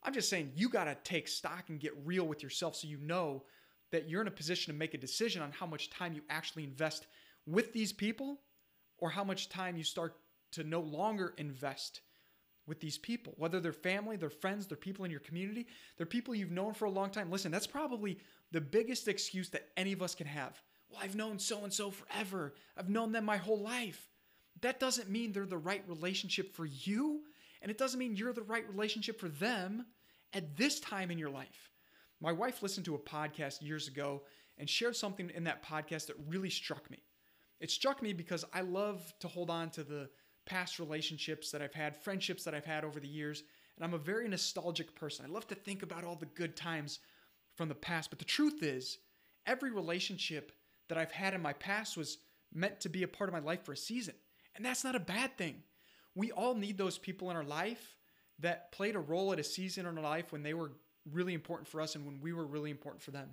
I'm 0.04 0.14
just 0.14 0.30
saying 0.30 0.52
you 0.56 0.68
got 0.68 0.86
to 0.86 0.98
take 1.04 1.28
stock 1.28 1.70
and 1.70 1.80
get 1.80 1.94
real 2.06 2.26
with 2.26 2.44
yourself 2.44 2.76
so 2.76 2.88
you 2.88 2.98
know 2.98 3.44
that 3.92 4.10
you're 4.10 4.22
in 4.22 4.28
a 4.28 4.32
position 4.32 4.74
to 4.74 4.78
make 4.78 4.94
a 4.94 4.98
decision 4.98 5.42
on 5.42 5.52
how 5.52 5.66
much 5.66 5.90
time 5.90 6.14
you 6.14 6.22
actually 6.30 6.64
invest 6.64 7.08
with 7.46 7.72
these 7.72 7.94
people 7.94 8.42
or 8.98 9.10
how 9.10 9.24
much 9.24 9.50
time 9.50 9.78
you 9.78 9.84
start 9.84 10.16
to 10.54 10.64
no 10.64 10.80
longer 10.80 11.34
invest 11.38 12.02
with 12.66 12.80
these 12.80 12.98
people, 12.98 13.34
whether 13.38 13.60
they're 13.60 13.74
family, 13.74 14.16
they're 14.16 14.30
friends, 14.30 14.68
they're 14.68 14.78
people 14.78 15.04
in 15.04 15.12
your 15.12 15.20
community, 15.20 15.68
they're 15.98 16.06
people 16.06 16.34
you've 16.34 16.52
known 16.52 16.74
for 16.74 16.86
a 16.86 16.90
long 16.90 17.10
time. 17.10 17.30
Listen, 17.30 17.52
that's 17.52 17.68
probably 17.68 18.18
the 18.52 18.62
biggest 18.62 19.08
excuse 19.08 19.50
that 19.50 19.68
any 19.76 19.92
of 19.92 20.02
us 20.02 20.16
can 20.16 20.28
have. 20.28 20.62
Well, 20.90 21.02
I've 21.04 21.16
known 21.16 21.40
so 21.40 21.64
and 21.64 21.74
so 21.74 21.92
forever, 21.92 22.54
I've 22.78 22.90
known 22.90 23.12
them 23.12 23.26
my 23.26 23.38
whole 23.38 23.60
life. 23.60 24.08
That 24.62 24.80
doesn't 24.80 25.10
mean 25.10 25.32
they're 25.32 25.46
the 25.46 25.58
right 25.58 25.84
relationship 25.88 26.56
for 26.56 26.66
you, 26.66 27.24
and 27.62 27.70
it 27.70 27.78
doesn't 27.78 28.00
mean 28.00 28.16
you're 28.16 28.34
the 28.34 28.44
right 28.44 28.68
relationship 28.70 29.20
for 29.20 29.28
them 29.28 29.86
at 30.32 30.56
this 30.56 30.80
time 30.80 31.12
in 31.12 31.18
your 31.18 31.30
life. 31.30 31.72
My 32.22 32.32
wife 32.32 32.64
listened 32.64 32.86
to 32.86 32.96
a 32.96 33.00
podcast 33.00 33.62
years 33.62 33.90
ago 33.90 34.22
and 34.58 34.70
shared 34.70 34.96
something 34.96 35.32
in 35.36 35.44
that 35.44 35.66
podcast 35.66 36.08
that 36.08 36.16
really 36.28 36.50
struck 36.50 36.90
me. 36.90 37.00
It 37.60 37.72
struck 37.72 38.02
me 38.02 38.14
because 38.14 38.46
I 38.54 38.62
love 38.62 39.14
to 39.20 39.28
hold 39.28 39.50
on 39.50 39.70
to 39.72 39.84
the 39.84 40.10
past 40.46 40.80
relationships 40.80 41.52
that 41.52 41.62
I've 41.62 41.74
had, 41.74 41.96
friendships 41.96 42.44
that 42.44 42.54
I've 42.54 42.66
had 42.66 42.84
over 42.84 43.00
the 43.00 43.08
years. 43.08 43.44
And 43.76 43.84
I'm 43.84 43.94
a 43.94 44.00
very 44.00 44.28
nostalgic 44.28 44.96
person. 44.96 45.26
I 45.26 45.30
love 45.30 45.48
to 45.48 45.56
think 45.56 45.84
about 45.84 46.04
all 46.04 46.16
the 46.16 46.26
good 46.26 46.56
times 46.56 47.00
from 47.56 47.70
the 47.70 47.76
past. 47.76 48.10
But 48.10 48.20
the 48.20 48.26
truth 48.26 48.62
is, 48.62 49.00
every 49.46 49.72
relationship 49.72 50.52
that 50.90 50.98
I've 50.98 51.12
had 51.12 51.34
in 51.34 51.42
my 51.42 51.54
past 51.54 51.98
was 51.98 52.18
meant 52.54 52.80
to 52.82 52.90
be 52.90 53.04
a 53.04 53.08
part 53.08 53.30
of 53.30 53.34
my 53.34 53.40
life 53.40 53.64
for 53.64 53.74
a 53.74 53.78
season. 53.78 54.16
And 54.56 54.64
that's 54.64 54.84
not 54.84 54.96
a 54.96 55.00
bad 55.00 55.38
thing. 55.38 55.64
We 56.16 56.32
all 56.32 56.54
need 56.54 56.78
those 56.78 56.98
people 56.98 57.32
in 57.32 57.36
our 57.36 57.44
life 57.44 57.98
that 58.40 58.72
played 58.72 58.96
a 58.96 59.00
role 59.00 59.34
at 59.34 59.40
a 59.40 59.44
season 59.44 59.86
in 59.86 59.98
our 59.98 60.04
life 60.04 60.32
when 60.32 60.44
they 60.44 60.54
were 60.54 60.72
really 61.12 61.34
important 61.34 61.68
for 61.68 61.82
us 61.82 61.96
and 61.96 62.06
when 62.06 62.20
we 62.22 62.34
were 62.34 62.46
really 62.46 62.70
important 62.70 63.02
for 63.02 63.12
them. 63.12 63.30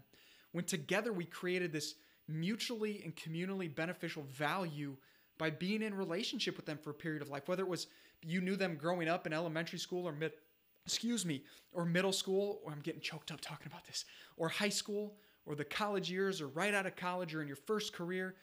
When 0.52 0.64
together 0.64 1.12
we 1.12 1.24
created 1.24 1.72
this 1.72 1.94
mutually 2.26 3.02
and 3.04 3.14
communally 3.14 3.72
beneficial 3.72 4.22
value 4.22 4.96
by 5.40 5.48
being 5.48 5.82
in 5.82 5.94
relationship 5.94 6.54
with 6.54 6.66
them 6.66 6.76
for 6.76 6.90
a 6.90 6.94
period 6.94 7.22
of 7.22 7.30
life, 7.30 7.48
whether 7.48 7.62
it 7.62 7.68
was 7.68 7.86
you 8.22 8.42
knew 8.42 8.56
them 8.56 8.76
growing 8.76 9.08
up 9.08 9.26
in 9.26 9.32
elementary 9.32 9.78
school 9.78 10.06
or 10.06 10.12
mid, 10.12 10.32
excuse 10.84 11.24
me, 11.24 11.42
or 11.72 11.86
middle 11.86 12.12
school, 12.12 12.60
or 12.62 12.70
I'm 12.70 12.80
getting 12.80 13.00
choked 13.00 13.32
up 13.32 13.40
talking 13.40 13.66
about 13.66 13.86
this, 13.86 14.04
or 14.36 14.50
high 14.50 14.68
school, 14.68 15.16
or 15.46 15.54
the 15.54 15.64
college 15.64 16.10
years, 16.10 16.42
or 16.42 16.48
right 16.48 16.74
out 16.74 16.84
of 16.84 16.94
college, 16.94 17.34
or 17.34 17.40
in 17.40 17.48
your 17.48 17.56
first 17.56 17.94
career. 17.94 18.34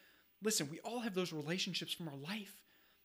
Listen, 0.42 0.68
we 0.68 0.80
all 0.80 0.98
have 0.98 1.14
those 1.14 1.32
relationships 1.32 1.92
from 1.92 2.08
our 2.08 2.16
life 2.16 2.60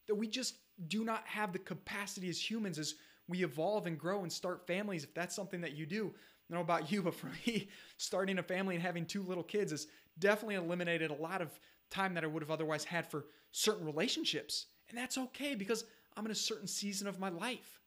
that 0.07 0.15
we 0.15 0.27
just 0.27 0.55
do 0.87 1.03
not 1.03 1.23
have 1.27 1.53
the 1.53 1.59
capacity 1.59 2.29
as 2.29 2.49
humans 2.49 2.79
as 2.79 2.95
we 3.27 3.43
evolve 3.43 3.85
and 3.85 3.99
grow 3.99 4.23
and 4.23 4.33
start 4.33 4.65
families. 4.65 5.03
If 5.03 5.13
that's 5.13 5.35
something 5.35 5.61
that 5.61 5.75
you 5.75 5.85
do, 5.85 6.07
I 6.07 6.53
don't 6.53 6.57
know 6.57 6.61
about 6.61 6.91
you, 6.91 7.01
but 7.03 7.13
for 7.13 7.29
me, 7.45 7.69
starting 7.97 8.39
a 8.39 8.43
family 8.43 8.73
and 8.73 8.83
having 8.83 9.05
two 9.05 9.21
little 9.21 9.43
kids 9.43 9.69
has 9.69 9.85
definitely 10.17 10.55
eliminated 10.55 11.11
a 11.11 11.15
lot 11.15 11.43
of 11.43 11.51
time 11.93 12.13
that 12.15 12.23
I 12.23 12.27
would 12.27 12.43
have 12.43 12.51
otherwise 12.51 12.83
had 12.83 13.09
for 13.09 13.25
certain 13.51 13.85
relationships. 13.85 14.67
And 14.89 14.97
that's 14.97 15.17
okay 15.17 15.55
because 15.55 15.85
I'm 16.15 16.25
in 16.25 16.31
a 16.31 16.35
certain 16.35 16.67
season 16.67 17.07
of 17.07 17.19
my 17.19 17.29
life. 17.29 17.79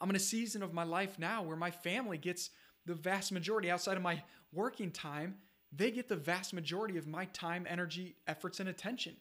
I'm 0.00 0.10
in 0.10 0.16
a 0.16 0.20
season 0.20 0.62
of 0.62 0.72
my 0.72 0.84
life 0.84 1.18
now 1.18 1.42
where 1.42 1.56
my 1.56 1.70
family 1.70 2.18
gets 2.18 2.50
the 2.86 2.94
vast 2.94 3.32
majority 3.32 3.70
outside 3.70 3.96
of 3.96 4.02
my 4.02 4.22
working 4.52 4.90
time, 4.90 5.36
they 5.72 5.90
get 5.90 6.08
the 6.08 6.16
vast 6.16 6.52
majority 6.52 6.96
of 6.96 7.06
my 7.06 7.26
time, 7.26 7.66
energy, 7.68 8.16
efforts, 8.26 8.60
and 8.60 8.68
attention. 8.68 9.14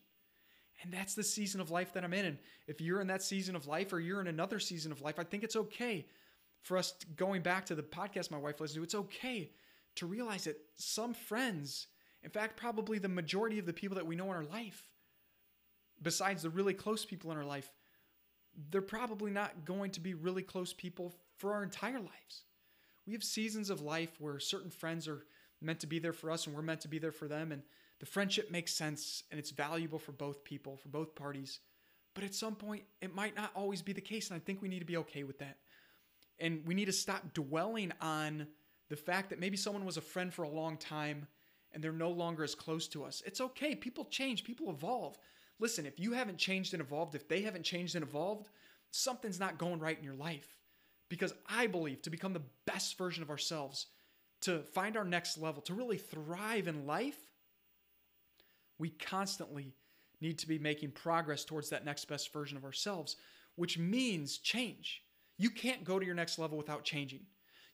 And 0.82 0.94
that's 0.94 1.14
the 1.14 1.24
season 1.24 1.60
of 1.60 1.72
life 1.72 1.94
that 1.94 2.04
I'm 2.04 2.14
in. 2.14 2.26
And 2.26 2.38
if 2.68 2.80
you're 2.80 3.02
in 3.02 3.08
that 3.08 3.22
season 3.22 3.56
of 3.56 3.68
life 3.68 3.92
or 3.92 4.00
you're 4.00 4.22
in 4.22 4.28
another 4.28 4.60
season 4.60 4.92
of 4.92 5.02
life, 5.02 5.20
I 5.20 5.24
think 5.24 5.44
it's 5.44 5.58
okay 5.58 6.06
for 6.62 6.78
us 6.78 6.94
going 7.16 7.42
back 7.42 7.66
to 7.66 7.76
the 7.76 7.84
podcast 7.84 8.32
my 8.32 8.38
wife 8.38 8.62
listens 8.62 8.78
to. 8.78 8.84
It's 8.84 8.96
okay 8.96 9.52
to 9.96 10.06
realize 10.06 10.46
that 10.46 10.58
some 10.76 11.14
friends 11.14 11.88
in 12.24 12.30
fact, 12.30 12.58
probably 12.58 13.00
the 13.00 13.08
majority 13.08 13.60
of 13.60 13.66
the 13.66 13.74
people 13.74 13.96
that 13.96 14.06
we 14.06 14.16
know 14.16 14.26
in 14.26 14.36
our 14.36 14.44
life, 14.44 14.90
besides 16.02 16.44
the 16.44 16.50
really 16.50 16.74
close 16.74 17.06
people 17.06 17.32
in 17.32 17.38
our 17.38 17.46
life, 17.46 17.72
they're 18.72 18.82
probably 18.82 19.32
not 19.32 19.66
going 19.66 19.92
to 19.92 20.00
be 20.00 20.14
really 20.14 20.44
close 20.44 20.74
people 20.74 21.16
for 21.38 21.54
our 21.54 21.64
entire 21.64 22.00
lives. 22.00 22.44
We 23.08 23.14
have 23.14 23.24
seasons 23.24 23.70
of 23.70 23.82
life 23.82 24.12
where 24.20 24.40
certain 24.40 24.70
friends 24.70 25.08
are 25.08 25.26
meant 25.62 25.80
to 25.80 25.88
be 25.88 26.00
there 26.00 26.14
for 26.14 26.30
us 26.30 26.46
and 26.46 26.56
we're 26.56 26.62
meant 26.62 26.82
to 26.82 26.88
be 26.88 27.00
there 27.00 27.12
for 27.12 27.28
them. 27.28 27.52
And 27.52 27.64
the 28.00 28.06
friendship 28.06 28.52
makes 28.52 28.74
sense 28.74 29.24
and 29.32 29.40
it's 29.40 29.52
valuable 29.52 30.00
for 30.00 30.12
both 30.12 30.44
people, 30.44 30.78
for 30.78 30.90
both 30.90 31.16
parties. 31.16 31.60
But 32.14 32.24
at 32.24 32.36
some 32.36 32.56
point, 32.56 32.84
it 33.02 33.16
might 33.16 33.36
not 33.36 33.52
always 33.56 33.82
be 33.82 33.94
the 33.94 34.02
case. 34.02 34.30
And 34.30 34.36
I 34.36 34.44
think 34.44 34.62
we 34.62 34.68
need 34.68 34.80
to 34.80 34.86
be 34.86 34.98
okay 34.98 35.24
with 35.24 35.40
that. 35.40 35.58
And 36.40 36.66
we 36.66 36.74
need 36.74 36.86
to 36.86 36.94
stop 36.94 37.34
dwelling 37.34 37.92
on 38.02 38.48
the 38.90 38.96
fact 38.96 39.30
that 39.30 39.40
maybe 39.40 39.58
someone 39.58 39.86
was 39.86 39.98
a 39.98 40.02
friend 40.02 40.34
for 40.34 40.44
a 40.44 40.50
long 40.50 40.78
time 40.78 41.28
and 41.74 41.84
they're 41.84 41.92
no 41.92 42.10
longer 42.10 42.44
as 42.44 42.56
close 42.56 42.88
to 42.90 43.04
us. 43.04 43.22
It's 43.26 43.42
okay. 43.42 43.76
People 43.76 44.06
change, 44.06 44.44
people 44.44 44.70
evolve. 44.70 45.18
Listen, 45.60 45.86
if 45.86 46.00
you 46.00 46.14
haven't 46.14 46.38
changed 46.38 46.74
and 46.74 46.82
evolved, 46.82 47.16
if 47.16 47.28
they 47.28 47.42
haven't 47.42 47.64
changed 47.64 47.96
and 47.96 48.04
evolved, 48.04 48.50
something's 48.92 49.40
not 49.40 49.58
going 49.58 49.80
right 49.80 49.98
in 49.98 50.04
your 50.04 50.16
life. 50.16 50.58
Because 51.10 51.34
I 51.48 51.68
believe 51.68 52.02
to 52.04 52.10
become 52.10 52.34
the 52.34 52.44
best 52.66 52.98
version 52.98 53.24
of 53.24 53.30
ourselves, 53.30 53.88
to 54.42 54.60
find 54.60 54.96
our 54.96 55.04
next 55.04 55.38
level, 55.38 55.62
to 55.64 55.74
really 55.74 55.98
thrive 55.98 56.68
in 56.68 56.86
life, 56.86 57.20
we 58.78 58.90
constantly 58.90 59.74
need 60.22 60.40
to 60.40 60.48
be 60.48 60.60
making 60.60 60.92
progress 60.92 61.44
towards 61.44 61.70
that 61.70 61.86
next 61.86 62.06
best 62.06 62.32
version 62.32 62.58
of 62.58 62.64
ourselves, 62.64 63.18
which 63.56 63.78
means 63.78 64.38
change. 64.38 65.04
You 65.38 65.50
can't 65.50 65.84
go 65.84 66.00
to 66.00 66.06
your 66.06 66.16
next 66.16 66.40
level 66.40 66.58
without 66.58 66.84
changing. 66.84 67.22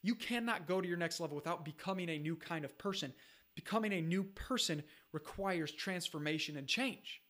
You 0.02 0.16
cannot 0.16 0.68
go 0.68 0.82
to 0.82 0.88
your 0.88 0.98
next 0.98 1.20
level 1.20 1.36
without 1.36 1.66
becoming 1.66 2.10
a 2.10 2.20
new 2.20 2.36
kind 2.36 2.64
of 2.64 2.78
person. 2.78 3.14
Becoming 3.56 3.94
a 3.94 4.02
new 4.02 4.24
person 4.24 4.84
requires 5.14 5.72
transformation 5.72 6.58
and 6.58 6.68
change. 6.68 7.22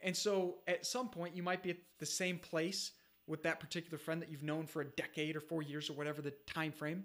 And 0.00 0.16
so 0.16 0.56
at 0.66 0.84
some 0.84 1.08
point, 1.08 1.36
you 1.36 1.42
might 1.42 1.62
be 1.62 1.70
at 1.70 1.78
the 1.98 2.06
same 2.06 2.38
place 2.38 2.92
with 3.26 3.42
that 3.44 3.60
particular 3.60 3.98
friend 3.98 4.20
that 4.20 4.30
you've 4.30 4.42
known 4.42 4.66
for 4.66 4.82
a 4.82 4.90
decade 4.90 5.36
or 5.36 5.40
four 5.40 5.62
years 5.62 5.88
or 5.88 5.94
whatever 5.94 6.20
the 6.20 6.34
time 6.46 6.72
frame. 6.72 7.04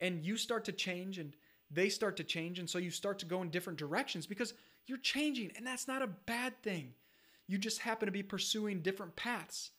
And 0.00 0.24
you 0.24 0.36
start 0.36 0.64
to 0.66 0.72
change 0.72 1.18
and 1.18 1.34
they 1.70 1.88
start 1.88 2.16
to 2.16 2.24
change. 2.24 2.58
And 2.58 2.68
so 2.68 2.78
you 2.78 2.90
start 2.90 3.18
to 3.20 3.26
go 3.26 3.42
in 3.42 3.50
different 3.50 3.78
directions 3.78 4.26
because 4.26 4.54
you're 4.86 4.98
changing. 4.98 5.52
And 5.56 5.66
that's 5.66 5.88
not 5.88 6.02
a 6.02 6.08
bad 6.26 6.60
thing. 6.62 6.94
You 7.46 7.58
just 7.58 7.80
happen 7.80 8.06
to 8.06 8.12
be 8.12 8.22
pursuing 8.22 8.80
different 8.80 9.16
paths 9.16 9.70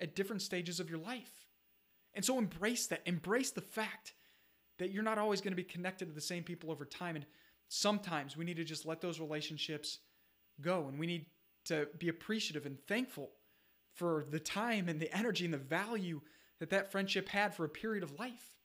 at 0.00 0.14
different 0.14 0.42
stages 0.42 0.80
of 0.80 0.90
your 0.90 0.98
life. 0.98 1.46
And 2.14 2.24
so 2.24 2.38
embrace 2.38 2.86
that. 2.88 3.02
Embrace 3.06 3.50
the 3.50 3.60
fact 3.60 4.14
that 4.78 4.90
you're 4.90 5.02
not 5.02 5.18
always 5.18 5.40
going 5.40 5.52
to 5.52 5.56
be 5.56 5.64
connected 5.64 6.06
to 6.08 6.14
the 6.14 6.20
same 6.20 6.42
people 6.42 6.70
over 6.70 6.84
time. 6.84 7.16
And 7.16 7.26
sometimes 7.68 8.36
we 8.36 8.44
need 8.44 8.56
to 8.56 8.64
just 8.64 8.86
let 8.86 9.00
those 9.00 9.20
relationships 9.20 9.98
go 10.60 10.86
and 10.88 10.98
we 10.98 11.06
need 11.06 11.26
to 11.66 11.88
be 11.98 12.08
appreciative 12.08 12.66
and 12.66 12.78
thankful 12.86 13.30
for 13.94 14.26
the 14.30 14.40
time 14.40 14.88
and 14.88 15.00
the 15.00 15.14
energy 15.16 15.44
and 15.44 15.54
the 15.54 15.58
value 15.58 16.20
that 16.60 16.70
that 16.70 16.92
friendship 16.92 17.28
had 17.28 17.54
for 17.54 17.64
a 17.64 17.68
period 17.68 18.02
of 18.02 18.18
life. 18.18 18.56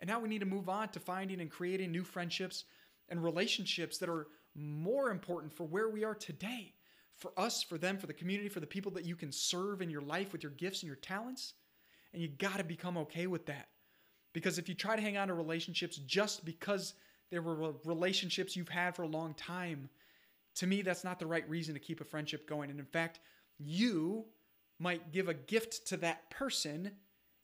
And 0.00 0.08
now 0.08 0.20
we 0.20 0.28
need 0.28 0.40
to 0.40 0.46
move 0.46 0.68
on 0.68 0.88
to 0.90 1.00
finding 1.00 1.40
and 1.40 1.50
creating 1.50 1.92
new 1.92 2.04
friendships 2.04 2.64
and 3.08 3.22
relationships 3.22 3.98
that 3.98 4.08
are 4.08 4.28
more 4.54 5.10
important 5.10 5.52
for 5.52 5.64
where 5.64 5.88
we 5.88 6.04
are 6.04 6.14
today. 6.14 6.74
For 7.16 7.32
us, 7.36 7.62
for 7.62 7.76
them, 7.76 7.98
for 7.98 8.06
the 8.06 8.14
community, 8.14 8.48
for 8.48 8.60
the 8.60 8.66
people 8.66 8.92
that 8.92 9.04
you 9.04 9.14
can 9.14 9.30
serve 9.30 9.82
in 9.82 9.90
your 9.90 10.00
life 10.00 10.32
with 10.32 10.42
your 10.42 10.52
gifts 10.52 10.80
and 10.80 10.86
your 10.86 10.96
talents. 10.96 11.52
And 12.14 12.22
you 12.22 12.28
got 12.28 12.56
to 12.56 12.64
become 12.64 12.96
okay 12.96 13.26
with 13.26 13.46
that. 13.46 13.68
Because 14.32 14.58
if 14.58 14.68
you 14.68 14.74
try 14.74 14.96
to 14.96 15.02
hang 15.02 15.18
on 15.18 15.28
to 15.28 15.34
relationships 15.34 15.96
just 15.98 16.44
because 16.46 16.94
there 17.30 17.42
were 17.42 17.74
relationships 17.84 18.56
you've 18.56 18.68
had 18.68 18.96
for 18.96 19.02
a 19.02 19.08
long 19.08 19.34
time. 19.34 19.88
To 20.56 20.66
me, 20.66 20.82
that's 20.82 21.04
not 21.04 21.18
the 21.18 21.26
right 21.26 21.48
reason 21.48 21.74
to 21.74 21.80
keep 21.80 22.00
a 22.00 22.04
friendship 22.04 22.48
going. 22.48 22.70
And 22.70 22.80
in 22.80 22.86
fact, 22.86 23.20
you 23.58 24.24
might 24.78 25.12
give 25.12 25.28
a 25.28 25.34
gift 25.34 25.86
to 25.88 25.96
that 25.98 26.28
person 26.30 26.92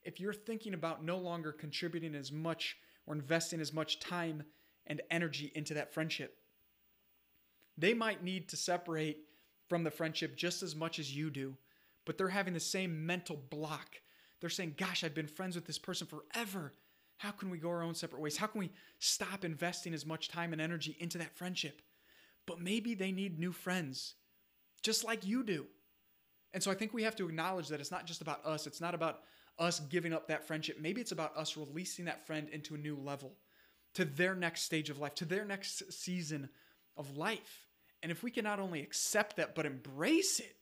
if 0.03 0.19
you're 0.19 0.33
thinking 0.33 0.73
about 0.73 1.03
no 1.03 1.17
longer 1.17 1.51
contributing 1.51 2.15
as 2.15 2.31
much 2.31 2.77
or 3.05 3.13
investing 3.13 3.61
as 3.61 3.73
much 3.73 3.99
time 3.99 4.43
and 4.85 5.01
energy 5.09 5.51
into 5.55 5.73
that 5.73 5.93
friendship. 5.93 6.37
They 7.77 7.93
might 7.93 8.23
need 8.23 8.49
to 8.49 8.57
separate 8.57 9.19
from 9.69 9.83
the 9.83 9.91
friendship 9.91 10.35
just 10.35 10.63
as 10.63 10.75
much 10.75 10.97
as 10.97 11.15
you 11.15 11.29
do, 11.29 11.55
but 12.05 12.17
they're 12.17 12.29
having 12.29 12.53
the 12.53 12.59
same 12.59 13.05
mental 13.05 13.37
block. 13.49 14.01
They're 14.39 14.49
saying, 14.49 14.75
Gosh, 14.77 15.03
I've 15.03 15.13
been 15.13 15.27
friends 15.27 15.55
with 15.55 15.65
this 15.65 15.77
person 15.77 16.07
forever. 16.07 16.73
How 17.17 17.31
can 17.31 17.49
we 17.49 17.57
go 17.57 17.69
our 17.69 17.83
own 17.83 17.95
separate 17.95 18.21
ways? 18.21 18.37
How 18.37 18.47
can 18.47 18.59
we 18.59 18.71
stop 18.99 19.43
investing 19.43 19.93
as 19.93 20.05
much 20.05 20.29
time 20.29 20.53
and 20.53 20.61
energy 20.61 20.95
into 20.99 21.17
that 21.17 21.35
friendship? 21.35 21.81
But 22.45 22.61
maybe 22.61 22.93
they 22.93 23.11
need 23.11 23.39
new 23.39 23.51
friends, 23.51 24.13
just 24.83 25.03
like 25.03 25.25
you 25.25 25.43
do. 25.43 25.65
And 26.53 26.63
so 26.63 26.71
I 26.71 26.75
think 26.75 26.93
we 26.93 27.03
have 27.03 27.15
to 27.17 27.27
acknowledge 27.27 27.67
that 27.67 27.81
it's 27.81 27.91
not 27.91 28.05
just 28.05 28.21
about 28.21 28.45
us, 28.45 28.67
it's 28.67 28.81
not 28.81 28.95
about 28.95 29.21
us 29.59 29.79
giving 29.79 30.13
up 30.13 30.27
that 30.27 30.45
friendship. 30.45 30.77
Maybe 30.79 31.01
it's 31.01 31.11
about 31.11 31.35
us 31.35 31.57
releasing 31.57 32.05
that 32.05 32.25
friend 32.25 32.47
into 32.49 32.75
a 32.75 32.77
new 32.77 32.95
level, 32.95 33.33
to 33.95 34.05
their 34.05 34.35
next 34.35 34.61
stage 34.61 34.89
of 34.89 34.99
life, 34.99 35.15
to 35.15 35.25
their 35.25 35.43
next 35.43 35.91
season 35.91 36.49
of 36.95 37.17
life. 37.17 37.67
And 38.03 38.11
if 38.11 38.23
we 38.23 38.31
can 38.31 38.43
not 38.43 38.59
only 38.59 38.81
accept 38.81 39.37
that, 39.37 39.55
but 39.55 39.65
embrace 39.65 40.39
it, 40.39 40.55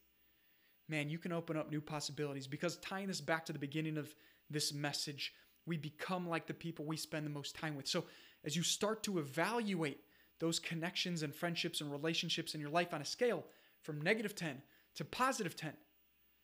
man, 0.87 1.09
you 1.09 1.17
can 1.17 1.33
open 1.33 1.57
up 1.57 1.69
new 1.69 1.81
possibilities. 1.81 2.47
Because 2.47 2.77
tying 2.77 3.07
this 3.07 3.21
back 3.21 3.45
to 3.45 3.53
the 3.53 3.59
beginning 3.59 3.97
of 3.97 4.13
this 4.49 4.73
message, 4.73 5.33
we 5.65 5.77
become 5.77 6.27
like 6.27 6.47
the 6.47 6.53
people 6.53 6.85
we 6.85 6.97
spend 6.97 7.25
the 7.25 7.31
most 7.31 7.55
time 7.55 7.75
with. 7.75 7.87
So, 7.87 8.05
as 8.43 8.55
you 8.55 8.63
start 8.63 9.01
to 9.03 9.17
evaluate 9.17 10.01
those 10.39 10.59
connections 10.59 11.23
and 11.23 11.33
friendships 11.33 11.81
and 11.81 11.91
relationships 11.91 12.53
in 12.53 12.61
your 12.61 12.69
life 12.69 12.93
on 12.93 13.01
a 13.01 13.05
scale 13.05 13.45
from 13.81 14.01
negative 14.01 14.35
10 14.35 14.61
to 14.95 15.05
positive 15.05 15.55
10, 15.55 15.73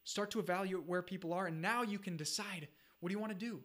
start 0.04 0.32
to 0.32 0.40
evaluate 0.40 0.88
where 0.88 1.02
people 1.02 1.34
are. 1.34 1.48
And 1.48 1.62
now 1.62 1.84
you 1.84 2.00
can 2.00 2.18
decide 2.18 2.68
what 3.00 3.10
do 3.10 3.14
you 3.14 3.20
want 3.20 3.34
to 3.34 3.38
do? 3.38 3.62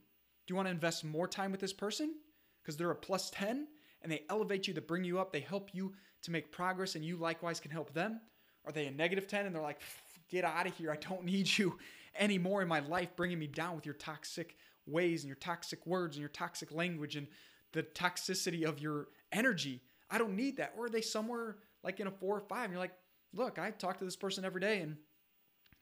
Do 0.47 0.53
you 0.53 0.57
want 0.57 0.67
to 0.67 0.73
invest 0.73 1.05
more 1.05 1.29
time 1.29 1.51
with 1.51 1.61
this 1.61 1.73
person 1.73 2.15
because 2.63 2.77
they're 2.77 2.91
a 2.91 2.97
plus 2.97 3.31
10 3.31 3.67
and 4.03 4.13
they 4.13 4.23
elevate 4.29 4.67
you, 4.67 4.75
they 4.75 4.81
bring 4.81 5.05
you 5.05 5.19
up, 5.19 5.33
they 5.33 5.41
help 5.41 5.71
you 5.73 5.95
to 6.23 6.31
make 6.31 6.53
progress, 6.53 6.95
and 6.95 7.05
you 7.05 7.17
likewise 7.17 7.61
can 7.61 7.71
help 7.71 7.93
them? 7.93 8.21
Are 8.65 8.73
they 8.73 8.87
a 8.87 8.91
negative 8.91 9.27
10 9.27 9.47
and 9.47 9.55
they're 9.55 9.63
like, 9.63 9.81
get 10.29 10.45
out 10.45 10.67
of 10.67 10.77
here, 10.77 10.91
I 10.91 10.97
don't 10.97 11.25
need 11.25 11.57
you 11.57 11.79
anymore 12.19 12.63
in 12.63 12.69
my 12.69 12.81
life, 12.81 13.17
bringing 13.17 13.39
me 13.39 13.47
down 13.47 13.77
with 13.77 13.87
your 13.87 13.95
toxic 13.95 14.57
ways 14.87 15.23
and 15.23 15.28
your 15.28 15.37
toxic 15.37 15.87
words 15.87 16.16
and 16.16 16.21
your 16.21 16.28
toxic 16.28 16.73
language 16.73 17.16
and 17.16 17.26
the 17.73 17.83
toxicity 17.83 18.64
of 18.64 18.81
your 18.81 19.09
energy. 19.33 19.83
I 20.11 20.19
don't 20.19 20.37
need 20.37 20.57
that. 20.59 20.75
Or 20.76 20.87
are 20.87 20.90
they 20.90 21.00
somewhere 21.00 21.57
like 21.83 22.00
in 22.00 22.07
a 22.07 22.11
four 22.11 22.37
or 22.37 22.40
five 22.40 22.64
and 22.64 22.73
you're 22.73 22.81
like, 22.81 22.95
look, 23.33 23.59
I 23.59 23.71
talk 23.71 23.99
to 23.99 24.05
this 24.05 24.16
person 24.16 24.45
every 24.45 24.61
day 24.61 24.81
and 24.81 24.97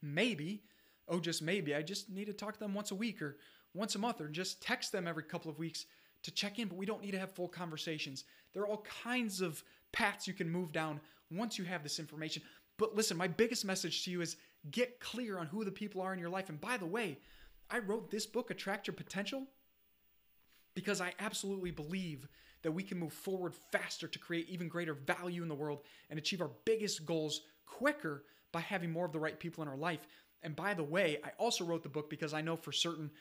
maybe, 0.01 0.63
oh, 1.07 1.19
just 1.19 1.41
maybe, 1.41 1.75
I 1.75 1.81
just 1.81 2.09
need 2.09 2.25
to 2.25 2.33
talk 2.33 2.53
to 2.53 2.59
them 2.59 2.73
once 2.73 2.91
a 2.91 2.95
week 2.95 3.21
or 3.21 3.37
once 3.73 3.95
a 3.95 3.99
month 3.99 4.21
or 4.21 4.27
just 4.27 4.61
text 4.61 4.91
them 4.91 5.07
every 5.07 5.23
couple 5.23 5.51
of 5.51 5.59
weeks 5.59 5.85
to 6.23 6.31
check 6.31 6.57
in, 6.57 6.67
but 6.67 6.77
we 6.77 6.85
don't 6.85 7.03
need 7.03 7.11
to 7.11 7.19
have 7.19 7.31
full 7.31 7.47
conversations. 7.47 8.23
There 8.53 8.63
are 8.63 8.67
all 8.67 8.85
kinds 9.03 9.41
of 9.41 9.63
paths 9.91 10.27
you 10.27 10.33
can 10.33 10.49
move 10.49 10.71
down 10.71 10.99
once 11.31 11.57
you 11.57 11.65
have 11.65 11.83
this 11.83 11.99
information. 11.99 12.41
But 12.77 12.95
listen, 12.95 13.15
my 13.15 13.27
biggest 13.27 13.63
message 13.63 14.03
to 14.03 14.11
you 14.11 14.21
is 14.21 14.37
get 14.71 14.99
clear 14.99 15.37
on 15.37 15.47
who 15.47 15.63
the 15.63 15.71
people 15.71 16.01
are 16.01 16.13
in 16.13 16.19
your 16.19 16.29
life. 16.29 16.49
And 16.49 16.59
by 16.59 16.77
the 16.77 16.85
way, 16.85 17.19
I 17.69 17.79
wrote 17.79 18.11
this 18.11 18.25
book, 18.25 18.51
Attract 18.51 18.87
Your 18.87 18.93
Potential, 18.93 19.43
because 20.75 21.01
I 21.01 21.13
absolutely 21.19 21.71
believe 21.71 22.27
that 22.61 22.71
we 22.71 22.83
can 22.83 22.99
move 22.99 23.13
forward 23.13 23.53
faster 23.71 24.07
to 24.07 24.19
create 24.19 24.49
even 24.49 24.67
greater 24.67 24.93
value 24.93 25.43
in 25.43 25.49
the 25.49 25.55
world 25.55 25.81
and 26.09 26.17
achieve 26.17 26.41
our 26.41 26.51
biggest 26.65 27.05
goals 27.05 27.41
quicker 27.65 28.23
by 28.51 28.59
having 28.59 28.91
more 28.91 29.05
of 29.05 29.11
the 29.11 29.19
right 29.19 29.39
people 29.39 29.61
in 29.61 29.69
our 29.69 29.77
life. 29.77 30.07
And 30.43 30.55
by 30.55 30.73
the 30.73 30.83
way, 30.83 31.19
I 31.23 31.29
also 31.37 31.65
wrote 31.65 31.83
the 31.83 31.89
book 31.89 32.09
because 32.09 32.33
I 32.33 32.41
know 32.41 32.55
for 32.55 32.71
certain 32.71 33.11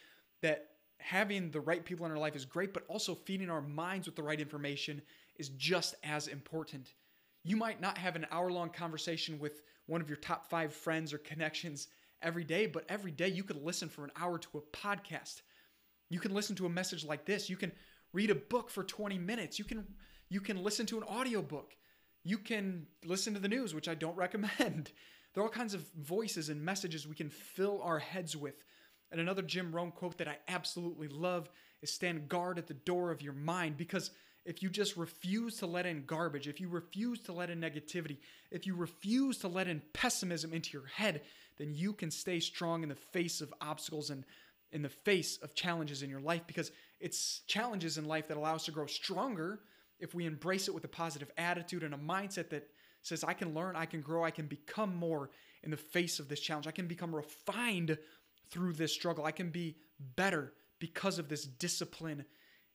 that 0.42 0.70
having 0.98 1.50
the 1.50 1.60
right 1.60 1.84
people 1.84 2.06
in 2.06 2.12
our 2.12 2.18
life 2.18 2.36
is 2.36 2.44
great, 2.44 2.72
but 2.72 2.84
also 2.88 3.14
feeding 3.14 3.50
our 3.50 3.60
minds 3.60 4.06
with 4.06 4.16
the 4.16 4.22
right 4.22 4.40
information 4.40 5.02
is 5.36 5.50
just 5.50 5.94
as 6.04 6.28
important. 6.28 6.94
You 7.42 7.56
might 7.56 7.80
not 7.80 7.98
have 7.98 8.16
an 8.16 8.26
hour 8.30 8.50
long 8.50 8.70
conversation 8.70 9.38
with 9.38 9.62
one 9.86 10.00
of 10.00 10.08
your 10.08 10.16
top 10.16 10.48
five 10.48 10.72
friends 10.72 11.12
or 11.12 11.18
connections 11.18 11.88
every 12.24 12.44
day, 12.44 12.66
but 12.66 12.84
every 12.88 13.12
day 13.12 13.28
you 13.28 13.44
could 13.44 13.62
listen 13.62 13.88
for 13.88 14.04
an 14.04 14.10
hour 14.16 14.38
to 14.38 14.58
a 14.58 14.76
podcast. 14.76 15.42
You 16.10 16.18
can 16.18 16.34
listen 16.34 16.56
to 16.56 16.66
a 16.66 16.70
message 16.70 17.04
like 17.04 17.24
this. 17.24 17.48
You 17.48 17.56
can 17.56 17.72
read 18.12 18.30
a 18.30 18.34
book 18.34 18.70
for 18.70 18.82
20 18.82 19.18
minutes. 19.18 19.58
You 19.58 19.64
can 19.64 19.84
you 20.28 20.40
can 20.40 20.62
listen 20.62 20.86
to 20.86 20.96
an 20.96 21.04
audiobook. 21.04 21.76
You 22.24 22.38
can 22.38 22.86
listen 23.04 23.34
to 23.34 23.40
the 23.40 23.48
news, 23.48 23.74
which 23.74 23.88
I 23.88 23.94
don't 23.94 24.16
recommend. 24.26 24.90
There 25.32 25.42
are 25.42 25.46
all 25.46 25.52
kinds 25.52 25.74
of 25.74 25.84
voices 25.98 26.48
and 26.48 26.62
messages 26.62 27.06
we 27.06 27.14
can 27.14 27.30
fill 27.30 27.82
our 27.82 27.98
heads 27.98 28.36
with. 28.36 28.64
And 29.10 29.20
another 29.20 29.42
Jim 29.42 29.72
Rohn 29.74 29.92
quote 29.92 30.18
that 30.18 30.28
I 30.28 30.38
absolutely 30.48 31.08
love 31.08 31.50
is 31.82 31.92
stand 31.92 32.28
guard 32.28 32.58
at 32.58 32.66
the 32.66 32.74
door 32.74 33.10
of 33.10 33.22
your 33.22 33.32
mind 33.32 33.76
because 33.76 34.10
if 34.44 34.62
you 34.62 34.68
just 34.68 34.96
refuse 34.96 35.56
to 35.58 35.66
let 35.66 35.86
in 35.86 36.04
garbage, 36.04 36.48
if 36.48 36.60
you 36.60 36.68
refuse 36.68 37.20
to 37.22 37.32
let 37.32 37.50
in 37.50 37.60
negativity, 37.60 38.18
if 38.50 38.66
you 38.66 38.74
refuse 38.74 39.38
to 39.38 39.48
let 39.48 39.68
in 39.68 39.82
pessimism 39.92 40.52
into 40.52 40.70
your 40.76 40.86
head, 40.86 41.22
then 41.58 41.72
you 41.72 41.92
can 41.92 42.10
stay 42.10 42.40
strong 42.40 42.82
in 42.82 42.88
the 42.88 42.94
face 42.94 43.40
of 43.40 43.52
obstacles 43.60 44.10
and 44.10 44.24
in 44.72 44.82
the 44.82 44.88
face 44.88 45.38
of 45.42 45.54
challenges 45.54 46.02
in 46.02 46.10
your 46.10 46.20
life 46.20 46.42
because 46.46 46.72
it's 47.00 47.42
challenges 47.46 47.96
in 47.96 48.04
life 48.06 48.28
that 48.28 48.36
allow 48.36 48.54
us 48.54 48.64
to 48.64 48.72
grow 48.72 48.86
stronger 48.86 49.60
if 50.00 50.14
we 50.14 50.26
embrace 50.26 50.68
it 50.68 50.74
with 50.74 50.84
a 50.84 50.88
positive 50.88 51.30
attitude 51.38 51.82
and 51.82 51.94
a 51.94 51.98
mindset 51.98 52.50
that 52.50 52.68
says, 53.02 53.22
I 53.22 53.34
can 53.34 53.54
learn, 53.54 53.76
I 53.76 53.86
can 53.86 54.00
grow, 54.00 54.24
I 54.24 54.30
can 54.30 54.46
become 54.46 54.94
more 54.96 55.30
in 55.62 55.70
the 55.70 55.76
face 55.76 56.18
of 56.18 56.28
this 56.28 56.40
challenge. 56.40 56.66
I 56.66 56.72
can 56.72 56.86
become 56.86 57.14
refined 57.14 57.96
through 58.50 58.72
this 58.72 58.92
struggle. 58.92 59.24
I 59.24 59.30
can 59.30 59.50
be 59.50 59.76
better 60.16 60.52
because 60.78 61.18
of 61.18 61.28
this 61.28 61.44
discipline 61.44 62.24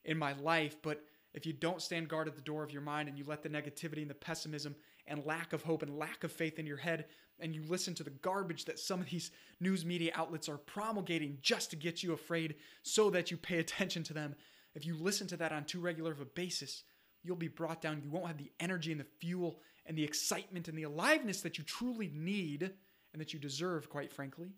in 0.05 0.17
my 0.17 0.33
life. 0.33 0.77
But 0.81 1.03
if 1.33 1.45
you 1.45 1.53
don't 1.53 1.81
stand 1.81 2.09
guard 2.09 2.27
at 2.27 2.35
the 2.35 2.41
door 2.41 2.63
of 2.63 2.71
your 2.71 2.81
mind 2.81 3.07
and 3.07 3.17
you 3.17 3.23
let 3.27 3.43
the 3.43 3.49
negativity 3.49 4.01
and 4.01 4.09
the 4.09 4.15
pessimism 4.15 4.75
and 5.07 5.25
lack 5.25 5.53
of 5.53 5.63
hope 5.63 5.83
and 5.83 5.97
lack 5.97 6.23
of 6.23 6.31
faith 6.31 6.59
in 6.59 6.65
your 6.65 6.77
head 6.77 7.05
and 7.39 7.55
you 7.55 7.63
listen 7.67 7.93
to 7.95 8.03
the 8.03 8.09
garbage 8.09 8.65
that 8.65 8.79
some 8.79 8.99
of 8.99 9.09
these 9.09 9.31
news 9.59 9.85
media 9.85 10.11
outlets 10.15 10.49
are 10.49 10.57
promulgating 10.57 11.37
just 11.41 11.69
to 11.69 11.75
get 11.75 12.03
you 12.03 12.13
afraid 12.13 12.55
so 12.83 13.09
that 13.09 13.31
you 13.31 13.37
pay 13.37 13.59
attention 13.59 14.03
to 14.03 14.13
them, 14.13 14.35
if 14.75 14.85
you 14.85 14.95
listen 14.95 15.27
to 15.27 15.37
that 15.37 15.51
on 15.51 15.65
too 15.65 15.79
regular 15.79 16.11
of 16.11 16.21
a 16.21 16.25
basis, 16.25 16.83
you'll 17.23 17.35
be 17.35 17.47
brought 17.47 17.81
down. 17.81 18.01
You 18.03 18.09
won't 18.09 18.27
have 18.27 18.37
the 18.37 18.51
energy 18.59 18.91
and 18.91 18.99
the 18.99 19.05
fuel 19.19 19.59
and 19.85 19.97
the 19.97 20.03
excitement 20.03 20.67
and 20.67 20.77
the 20.77 20.83
aliveness 20.83 21.41
that 21.41 21.57
you 21.57 21.63
truly 21.63 22.11
need 22.13 22.71
and 23.11 23.19
that 23.19 23.33
you 23.33 23.39
deserve, 23.39 23.89
quite 23.89 24.13
frankly, 24.13 24.51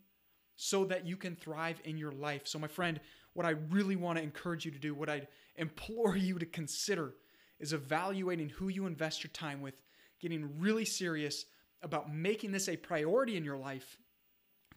so 0.58 0.84
that 0.86 1.06
you 1.06 1.16
can 1.16 1.36
thrive 1.36 1.80
in 1.86 1.98
your 1.98 2.12
life. 2.12 2.42
So, 2.46 2.60
my 2.60 2.68
friend, 2.68 3.00
what 3.34 3.46
I 3.46 3.52
really 3.70 3.96
want 3.96 4.18
to 4.18 4.24
encourage 4.24 4.66
you 4.66 4.72
to 4.72 4.80
do, 4.80 4.94
what 4.94 5.10
I 5.10 5.28
implore 5.56 6.16
you 6.16 6.38
to 6.40 6.46
consider, 6.46 7.14
is 7.60 7.74
evaluating 7.74 8.50
who 8.50 8.68
you 8.68 8.86
invest 8.86 9.24
your 9.24 9.32
time 9.32 9.62
with, 9.62 9.76
getting 10.20 10.60
really 10.60 10.86
serious 10.86 11.46
about 11.84 12.14
making 12.14 12.52
this 12.52 12.70
a 12.70 12.78
priority 12.78 13.38
in 13.38 13.44
your 13.44 13.58
life 13.58 13.98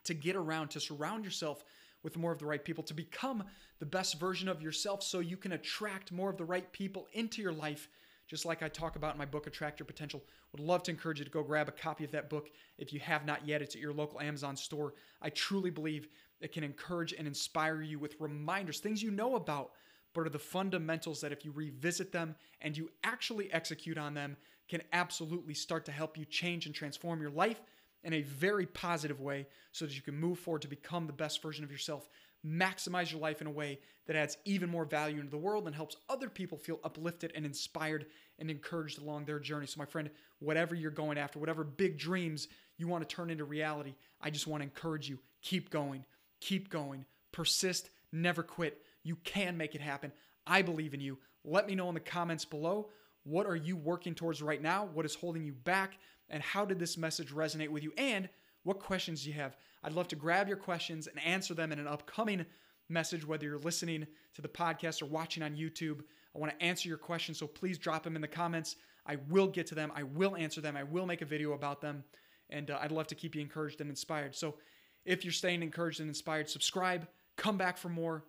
to 0.05 0.15
get 0.15 0.37
around, 0.37 0.69
to 0.69 0.81
surround 0.81 1.25
yourself 1.25 1.65
with 2.03 2.17
more 2.17 2.33
of 2.33 2.39
the 2.39 2.47
right 2.47 2.65
people, 2.65 2.85
to 2.85 2.95
become 2.95 3.43
the 3.79 3.87
best 3.87 4.21
version 4.21 4.49
of 4.49 4.63
yourself 4.63 5.03
so 5.03 5.21
you 5.21 5.37
can 5.37 5.53
attract 5.53 6.13
more 6.13 6.31
of 6.31 6.37
the 6.37 6.45
right 6.45 6.71
people 6.73 7.07
into 7.15 7.43
your 7.43 7.53
life, 7.53 7.89
just 8.29 8.45
like 8.45 8.63
I 8.63 8.69
talk 8.69 8.97
about 8.97 9.15
in 9.15 9.19
my 9.19 9.25
book, 9.25 9.47
Attract 9.47 9.81
Your 9.81 9.87
Potential. 9.87 10.23
Would 10.53 10.61
love 10.61 10.83
to 10.85 10.91
encourage 10.91 11.19
you 11.19 11.25
to 11.25 11.31
go 11.31 11.43
grab 11.43 11.69
a 11.69 11.73
copy 11.73 12.05
of 12.05 12.13
that 12.13 12.31
book 12.31 12.51
if 12.79 12.93
you 12.93 13.01
have 13.01 13.27
not 13.27 13.47
yet. 13.47 13.63
It's 13.63 13.75
at 13.75 13.81
your 13.81 13.93
local 13.93 14.21
Amazon 14.21 14.57
store. 14.57 14.95
I 15.21 15.31
truly 15.31 15.71
believe 15.71 16.09
it 16.41 16.53
can 16.53 16.65
encourage 16.65 17.13
and 17.13 17.27
inspire 17.27 17.83
you 17.83 17.99
with 17.99 18.17
reminders, 18.21 18.81
things 18.81 19.03
you 19.03 19.11
know 19.11 19.37
about, 19.37 19.73
but 20.15 20.27
are 20.27 20.31
the 20.31 20.39
fundamentals 20.39 21.21
that 21.21 21.33
if 21.33 21.45
you 21.45 21.53
revisit 21.53 22.13
them 22.13 22.37
and 22.61 22.77
you 22.77 22.91
actually 23.03 23.53
execute 23.53 23.99
on 23.99 24.15
them, 24.15 24.37
can 24.69 24.83
absolutely 24.93 25.55
start 25.55 25.85
to 25.85 25.93
help 25.93 26.17
you 26.17 26.25
change 26.25 26.67
and 26.67 26.75
transform 26.75 27.21
your 27.21 27.31
life 27.31 27.61
in 28.03 28.13
a 28.13 28.23
very 28.23 28.67
positive 28.67 29.21
way 29.21 29.47
so 29.73 29.85
that 29.85 29.95
you 29.95 30.03
can 30.03 30.15
move 30.15 30.39
forward 30.39 30.63
to 30.63 30.69
become 30.69 31.07
the 31.07 31.13
best 31.13 31.43
version 31.43 31.65
of 31.65 31.73
yourself. 31.73 32.09
Maximize 32.47 33.11
your 33.11 33.21
life 33.21 33.41
in 33.41 33.47
a 33.47 33.51
way 33.51 33.81
that 34.07 34.17
adds 34.17 34.37
even 34.45 34.69
more 34.69 34.85
value 34.85 35.19
into 35.19 35.31
the 35.31 35.39
world 35.39 35.67
and 35.67 35.75
helps 35.75 35.97
other 36.11 36.29
people 36.29 36.59
feel 36.59 36.79
uplifted 36.85 37.33
and 37.35 37.47
inspired 37.47 38.07
and 38.39 38.51
encouraged 38.51 39.01
along 39.01 39.25
their 39.25 39.39
journey. 39.39 39.67
So, 39.67 39.79
my 39.79 39.87
friend, 39.87 40.11
whatever 40.41 40.75
you're 40.75 40.91
going 40.91 41.17
after, 41.17 41.39
whatever 41.39 41.65
big 41.65 41.99
dreams 41.99 42.49
you 42.77 42.87
want 42.87 43.09
to 43.09 43.15
turn 43.15 43.31
into 43.31 43.45
reality, 43.45 43.95
I 44.21 44.29
just 44.29 44.47
want 44.47 44.61
to 44.61 44.65
encourage 44.65 45.09
you 45.09 45.19
keep 45.41 45.71
going, 45.71 46.05
keep 46.45 46.69
going, 46.69 47.07
persist, 47.33 47.89
never 48.13 48.43
quit. 48.43 48.83
You 49.03 49.17
can 49.25 49.57
make 49.57 49.75
it 49.75 49.81
happen. 49.81 50.13
I 50.47 50.61
believe 50.61 50.93
in 50.93 51.01
you. 51.01 51.19
Let 51.43 51.67
me 51.67 51.75
know 51.75 51.89
in 51.89 51.95
the 51.95 52.01
comments 52.01 52.45
below 52.45 52.91
what 53.25 53.47
are 53.47 53.57
you 53.57 53.77
working 53.77 54.15
towards 54.15 54.43
right 54.43 54.61
now? 54.61 54.89
What 54.93 55.07
is 55.07 55.15
holding 55.15 55.45
you 55.45 55.53
back? 55.53 55.99
And 56.29 56.43
how 56.43 56.67
did 56.67 56.79
this 56.79 56.99
message 56.99 57.31
resonate 57.33 57.71
with 57.71 57.83
you? 57.83 57.93
And 57.97 58.29
what 58.63 58.79
questions 58.79 59.23
do 59.23 59.31
you 59.31 59.35
have? 59.37 59.57
I'd 59.83 59.95
love 59.95 60.09
to 60.09 60.17
grab 60.17 60.47
your 60.47 60.59
questions 60.59 61.07
and 61.07 61.19
answer 61.25 61.55
them 61.55 61.73
in 61.73 61.79
an 61.79 61.89
upcoming 61.89 62.45
message, 62.91 63.27
whether 63.27 63.47
you're 63.47 63.59
listening 63.59 64.07
to 64.35 64.43
the 64.43 64.49
podcast 64.49 65.01
or 65.03 65.07
watching 65.07 65.43
on 65.43 65.57
YouTube. 65.57 66.01
I 66.35 66.39
want 66.39 66.59
to 66.59 66.65
answer 66.65 66.89
your 66.89 66.99
questions, 66.99 67.39
so 67.39 67.47
please 67.47 67.79
drop 67.79 68.03
them 68.03 68.17
in 68.17 68.23
the 68.23 68.29
comments. 68.29 68.77
I 69.07 69.17
will 69.31 69.49
get 69.49 69.67
to 69.69 69.75
them. 69.75 69.93
I 69.95 70.03
will 70.03 70.37
answer 70.37 70.61
them. 70.61 70.77
I 70.77 70.83
will 70.83 71.07
make 71.07 71.23
a 71.23 71.27
video 71.27 71.53
about 71.53 71.81
them. 71.81 72.05
And 72.51 72.71
uh, 72.71 72.79
I'd 72.83 72.93
love 72.93 73.07
to 73.09 73.15
keep 73.15 73.35
you 73.35 73.41
encouraged 73.41 73.81
and 73.81 73.89
inspired. 73.89 74.35
So 74.35 74.57
if 75.05 75.25
you're 75.25 75.33
staying 75.33 75.63
encouraged 75.63 76.01
and 76.01 76.09
inspired, 76.09 76.49
subscribe, 76.49 77.07
come 77.37 77.57
back 77.57 77.77
for 77.77 77.89
more. 77.89 78.25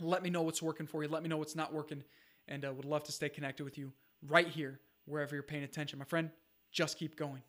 Let 0.00 0.22
me 0.22 0.30
know 0.30 0.42
what's 0.42 0.62
working 0.62 0.86
for 0.86 1.02
you. 1.02 1.08
Let 1.08 1.22
me 1.22 1.28
know 1.28 1.36
what's 1.36 1.56
not 1.56 1.72
working. 1.72 2.04
And 2.46 2.64
uh, 2.64 2.72
would 2.72 2.84
love 2.84 3.04
to 3.04 3.12
stay 3.12 3.28
connected 3.28 3.64
with 3.64 3.76
you 3.76 3.92
right 4.26 4.48
here, 4.48 4.80
wherever 5.04 5.34
you're 5.34 5.42
paying 5.42 5.64
attention. 5.64 5.98
My 5.98 6.04
friend, 6.04 6.30
just 6.72 6.98
keep 6.98 7.16
going. 7.16 7.42